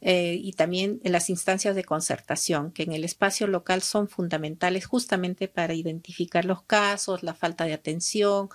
eh, 0.00 0.38
y 0.42 0.52
también 0.52 1.00
las 1.04 1.30
instancias 1.30 1.74
de 1.74 1.84
concertación, 1.84 2.72
que 2.72 2.82
en 2.82 2.92
el 2.92 3.04
espacio 3.04 3.46
local 3.46 3.82
son 3.82 4.08
fundamentales 4.08 4.86
justamente 4.86 5.48
para 5.48 5.74
identificar 5.74 6.44
los 6.44 6.62
casos, 6.62 7.22
la 7.22 7.34
falta 7.34 7.64
de 7.64 7.72
atención 7.72 8.50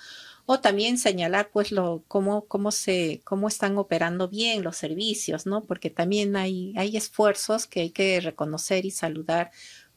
o 0.45 0.59
también 0.59 0.97
señalar 0.97 1.51
pues 1.51 1.69
cómo 2.07 2.45
cómo 2.45 2.71
se 2.71 3.21
cómo 3.23 3.47
están 3.47 3.77
operando 3.77 4.27
bien 4.27 4.63
los 4.63 4.77
servicios, 4.77 5.45
¿no? 5.45 5.63
Porque 5.65 5.89
también 5.91 6.35
hay 6.35 6.73
hay 6.77 6.97
esfuerzos 6.97 7.67
que 7.67 7.81
hay 7.81 7.91
que 7.91 8.19
reconocer 8.19 8.85
y 8.85 8.91
saludar 8.91 9.51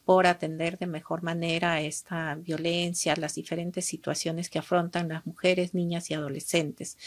por 0.05 0.27
atender 0.27 0.79
de 0.79 0.87
mejor 0.87 1.23
manera 1.23 1.81
esta 1.81 2.35
violencia, 2.35 3.15
las 3.17 3.35
diferentes 3.35 3.85
situaciones 3.85 4.51
que 4.51 4.59
afrontan 4.59 5.09
las 5.09 5.27
mujeres, 5.27 5.75
niñas 5.75 6.11
y 6.11 6.15
adolescentes. 6.15 6.99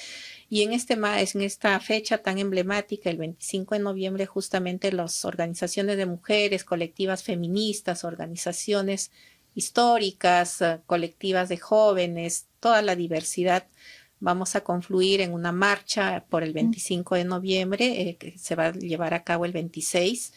Y 0.50 0.64
en, 0.64 0.72
este, 0.72 0.94
en 0.94 1.42
esta 1.42 1.80
fecha 1.80 2.20
tan 2.20 2.38
emblemática, 2.38 3.10
el 3.10 3.18
25 3.18 3.76
de 3.76 3.82
noviembre, 3.82 4.26
justamente 4.26 4.92
las 4.92 5.26
organizaciones 5.26 5.98
de 5.98 6.06
mujeres, 6.06 6.64
colectivas 6.64 7.24
feministas, 7.24 8.04
organizaciones 8.04 9.12
históricas, 9.56 10.62
eh, 10.62 10.80
colectivas 10.86 11.50
de 11.50 11.58
jóvenes, 11.58 12.48
toda 12.60 12.82
la 12.82 12.96
diversidad 12.96 13.68
vamos 14.20 14.56
a 14.56 14.64
confluir 14.64 15.22
en 15.22 15.34
una 15.34 15.52
marcha 15.52 16.26
por 16.30 16.42
el 16.44 16.54
25 16.54 17.16
de 17.16 17.26
noviembre, 17.26 18.10
eh, 18.10 18.18
que 18.18 18.38
se 18.38 18.56
va 18.56 18.68
a 18.68 18.72
llevar 18.72 19.14
a 19.14 19.24
cabo 19.24 19.46
el 19.46 19.52
26 19.52 20.34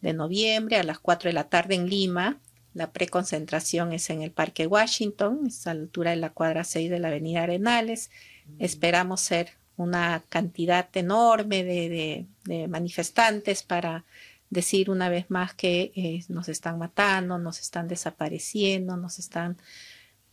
de 0.00 0.12
noviembre 0.12 0.76
a 0.76 0.82
las 0.82 0.98
4 0.98 1.28
de 1.28 1.34
la 1.34 1.48
tarde 1.48 1.74
en 1.74 1.88
Lima. 1.88 2.40
La 2.72 2.92
preconcentración 2.92 3.92
es 3.92 4.10
en 4.10 4.22
el 4.22 4.30
Parque 4.30 4.66
Washington, 4.66 5.46
es 5.46 5.66
a 5.66 5.74
la 5.74 5.80
altura 5.80 6.10
de 6.10 6.16
la 6.16 6.30
cuadra 6.30 6.64
6 6.64 6.90
de 6.90 6.98
la 6.98 7.08
Avenida 7.08 7.42
Arenales. 7.42 8.10
Esperamos 8.58 9.20
ser 9.20 9.50
una 9.76 10.22
cantidad 10.28 10.88
enorme 10.94 11.64
de, 11.64 12.26
manifestantes 12.68 13.62
para 13.62 14.04
decir 14.50 14.90
una 14.90 15.08
vez 15.08 15.30
más 15.30 15.54
que 15.54 15.92
eh, 15.94 16.24
nos 16.28 16.48
están 16.48 16.78
matando, 16.78 17.38
nos 17.38 17.60
están 17.60 17.88
desapareciendo, 17.88 18.96
nos 18.96 19.18
están 19.18 19.56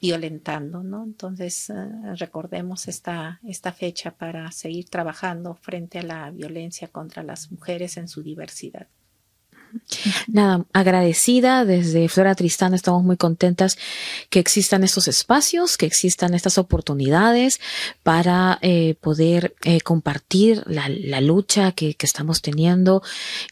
violentando, 0.02 0.84
¿no? 0.84 1.04
Entonces, 1.04 1.70
eh, 1.70 1.74
recordemos 2.16 2.88
esta, 2.88 3.40
esta 3.48 3.72
fecha 3.72 4.12
para 4.12 4.52
seguir 4.52 4.90
trabajando 4.90 5.56
frente 5.56 6.00
a 6.00 6.04
la 6.04 6.32
violencia 6.32 6.88
contra 6.88 7.24
las 7.24 7.52
mujeres 7.52 7.98
en 7.98 8.08
su 8.08 8.24
diversidad. 8.24 8.88
Nada, 10.28 10.66
agradecida 10.74 11.66
desde 11.66 12.10
Flora 12.10 12.36
Tristana, 12.36 12.76
estamos 12.76 13.04
muy 13.04 13.18
contentas 13.18 13.78
que 14.30 14.40
existan 14.40 14.84
estos 14.84 15.08
espacios, 15.08 15.78
que 15.78 15.86
existan 15.86 16.34
estas 16.34 16.58
oportunidades 16.58 17.60
para 18.04 18.60
eh, 18.62 18.96
poder 19.02 19.56
eh, 19.64 19.82
compartir 19.82 20.64
la, 20.68 20.88
lucha 21.22 21.72
que, 21.72 21.96
estamos 22.00 22.42
teniendo 22.42 23.02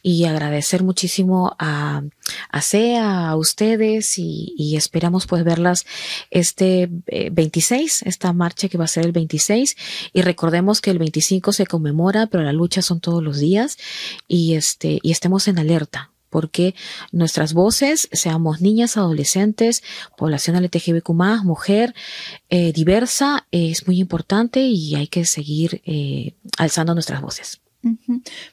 y 0.02 0.26
agradecer 0.26 0.84
muchísimo 0.84 1.56
a, 1.60 2.04
a 2.50 2.62
CEA, 2.62 3.30
a 3.30 3.36
ustedes 3.36 4.18
y, 4.18 4.76
esperamos 4.76 5.28
pues 5.28 5.44
verlas 5.44 5.86
este 6.32 6.90
26, 7.32 8.02
eh, 8.02 8.10
esta 8.10 8.34
marcha 8.34 8.68
que 8.68 8.78
va 8.78 8.86
a 8.86 8.90
ser 8.90 9.06
el 9.06 9.12
26 9.12 9.76
y 10.14 10.22
recordemos 10.22 10.82
que 10.82 10.92
el 10.92 11.00
25 11.00 11.54
se 11.54 11.66
conmemora, 11.66 12.28
pero 12.28 12.44
la 12.44 12.54
lucha 12.54 12.82
son 12.82 13.00
todos 13.00 13.24
los 13.24 13.40
días 13.40 13.78
y 14.28 14.56
este 14.56 15.00
y 15.02 15.12
estemos 15.12 15.48
en 15.48 15.60
alerta 15.60 16.12
porque 16.30 16.76
nuestras 17.14 17.54
voces, 17.54 18.10
seamos 18.12 18.60
niñas, 18.60 18.98
adolescentes, 18.98 19.84
población 20.18 20.62
LGBTQ+, 20.62 21.14
mujer, 21.46 21.96
eh, 22.50 22.74
diversa, 22.74 23.48
es 23.52 23.88
muy 23.88 24.00
importante 24.00 24.60
y 24.60 24.96
hay 24.96 25.08
que 25.08 25.24
seguir 25.24 25.82
eh, 25.86 26.34
alzando 26.58 26.94
nuestras 26.94 27.22
voces. 27.22 27.62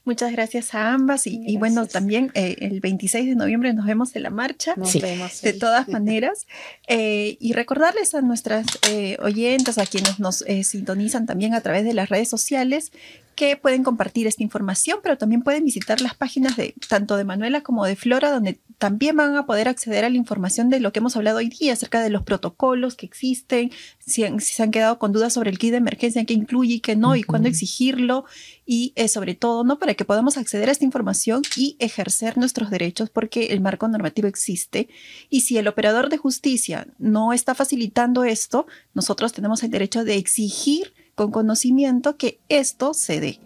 Muchas 0.05 0.33
gracias 0.33 0.75
a 0.75 0.93
ambas 0.93 1.27
y, 1.27 1.57
bueno, 1.57 1.87
también 1.87 2.31
eh, 2.35 2.57
el 2.61 2.81
26 2.81 3.27
de 3.27 3.35
noviembre 3.35 3.73
nos 3.73 3.87
vemos 3.87 4.15
en 4.17 4.23
la 4.25 4.31
marcha. 4.31 4.75
Nos 4.77 5.01
vemos. 5.01 5.41
De 5.43 5.53
todas 5.53 5.89
maneras. 5.89 6.47
Eh, 6.89 7.37
y 7.41 7.53
recordarles 7.53 8.15
a 8.15 8.21
nuestras 8.21 8.67
eh, 8.89 9.17
oyentes, 9.21 9.79
a 9.79 9.87
quienes 9.87 10.19
nos 10.19 10.45
sintonizan 10.63 11.27
también 11.27 11.55
a 11.55 11.61
través 11.61 11.85
de 11.85 11.95
las 11.95 12.09
redes 12.09 12.29
sociales, 12.29 12.93
que 13.35 13.57
pueden 13.57 13.83
compartir 13.83 14.27
esta 14.27 14.43
información, 14.43 15.01
pero 15.03 15.17
también 15.17 15.43
pueden 15.43 15.65
visitar 15.65 16.01
las 16.01 16.15
páginas 16.15 16.57
de 16.57 16.75
tanto 16.89 17.17
de 17.17 17.25
Manuela 17.25 17.63
como 17.63 17.87
de 17.87 17.97
Flora, 17.97 18.31
donde 18.31 18.59
también 18.83 19.17
van 19.17 19.37
a 19.37 19.47
poder 19.47 19.69
acceder 19.69 20.05
a 20.05 20.11
la 20.11 20.17
información 20.17 20.69
de 20.69 20.81
lo 20.81 20.93
que 20.93 20.99
hemos 20.99 21.15
hablado 21.15 21.39
hoy 21.39 21.49
día 21.49 21.73
acerca 21.73 22.01
de 22.03 22.11
los 22.11 22.25
protocolos 22.25 22.97
que 22.97 23.07
existen, 23.07 23.71
si, 24.05 24.25
se 24.41 24.63
han 24.65 24.73
quedado 24.73 24.99
con 24.99 25.13
dudas 25.13 25.35
sobre 25.35 25.51
el 25.51 25.59
kit 25.61 25.71
de 25.71 25.77
emergencia, 25.77 26.25
qué 26.25 26.35
incluye 26.35 26.75
y 26.75 26.81
qué 26.81 26.97
no, 26.97 27.15
y 27.15 27.23
cuándo 27.23 27.49
exigirlo, 27.49 28.25
y 28.67 28.93
eh, 28.97 29.07
sobre 29.07 29.37
todo, 29.37 29.63
¿no? 29.63 29.79
Para 29.79 29.95
que 29.95 30.05
podamos 30.05 30.37
acceder 30.37 30.69
a 30.69 30.73
esta 30.73 30.85
información 30.85 31.43
y 31.57 31.77
ejercer 31.79 32.37
nuestros 32.37 32.71
derechos, 32.71 33.09
porque 33.09 33.53
el 33.53 33.61
marco 33.61 33.87
normativo 33.87 34.27
existe. 34.27 34.89
Y 35.31 35.43
si 35.43 35.59
el 35.59 35.69
operador 35.69 36.09
de 36.09 36.17
justicia 36.17 36.89
no 36.99 37.33
está 37.33 37.55
facilitando 37.55 38.25
esto, 38.25 38.67
nosotros 38.95 39.33
tenemos 39.33 39.63
el 39.63 39.71
derecho 39.71 40.03
de 40.03 40.17
exigir 40.17 40.93
con 41.15 41.31
conocimiento 41.31 42.17
que 42.17 42.41
esto 42.49 42.95
se 42.95 43.21
dé. 43.21 43.39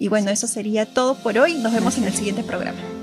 Y 0.00 0.08
bueno, 0.08 0.32
eso 0.32 0.48
sería 0.48 0.84
todo 0.84 1.14
por 1.14 1.38
hoy. 1.38 1.54
Nos 1.54 1.72
vemos 1.72 1.96
en 1.96 2.06
el 2.06 2.12
siguiente 2.12 2.42
programa. 2.42 2.99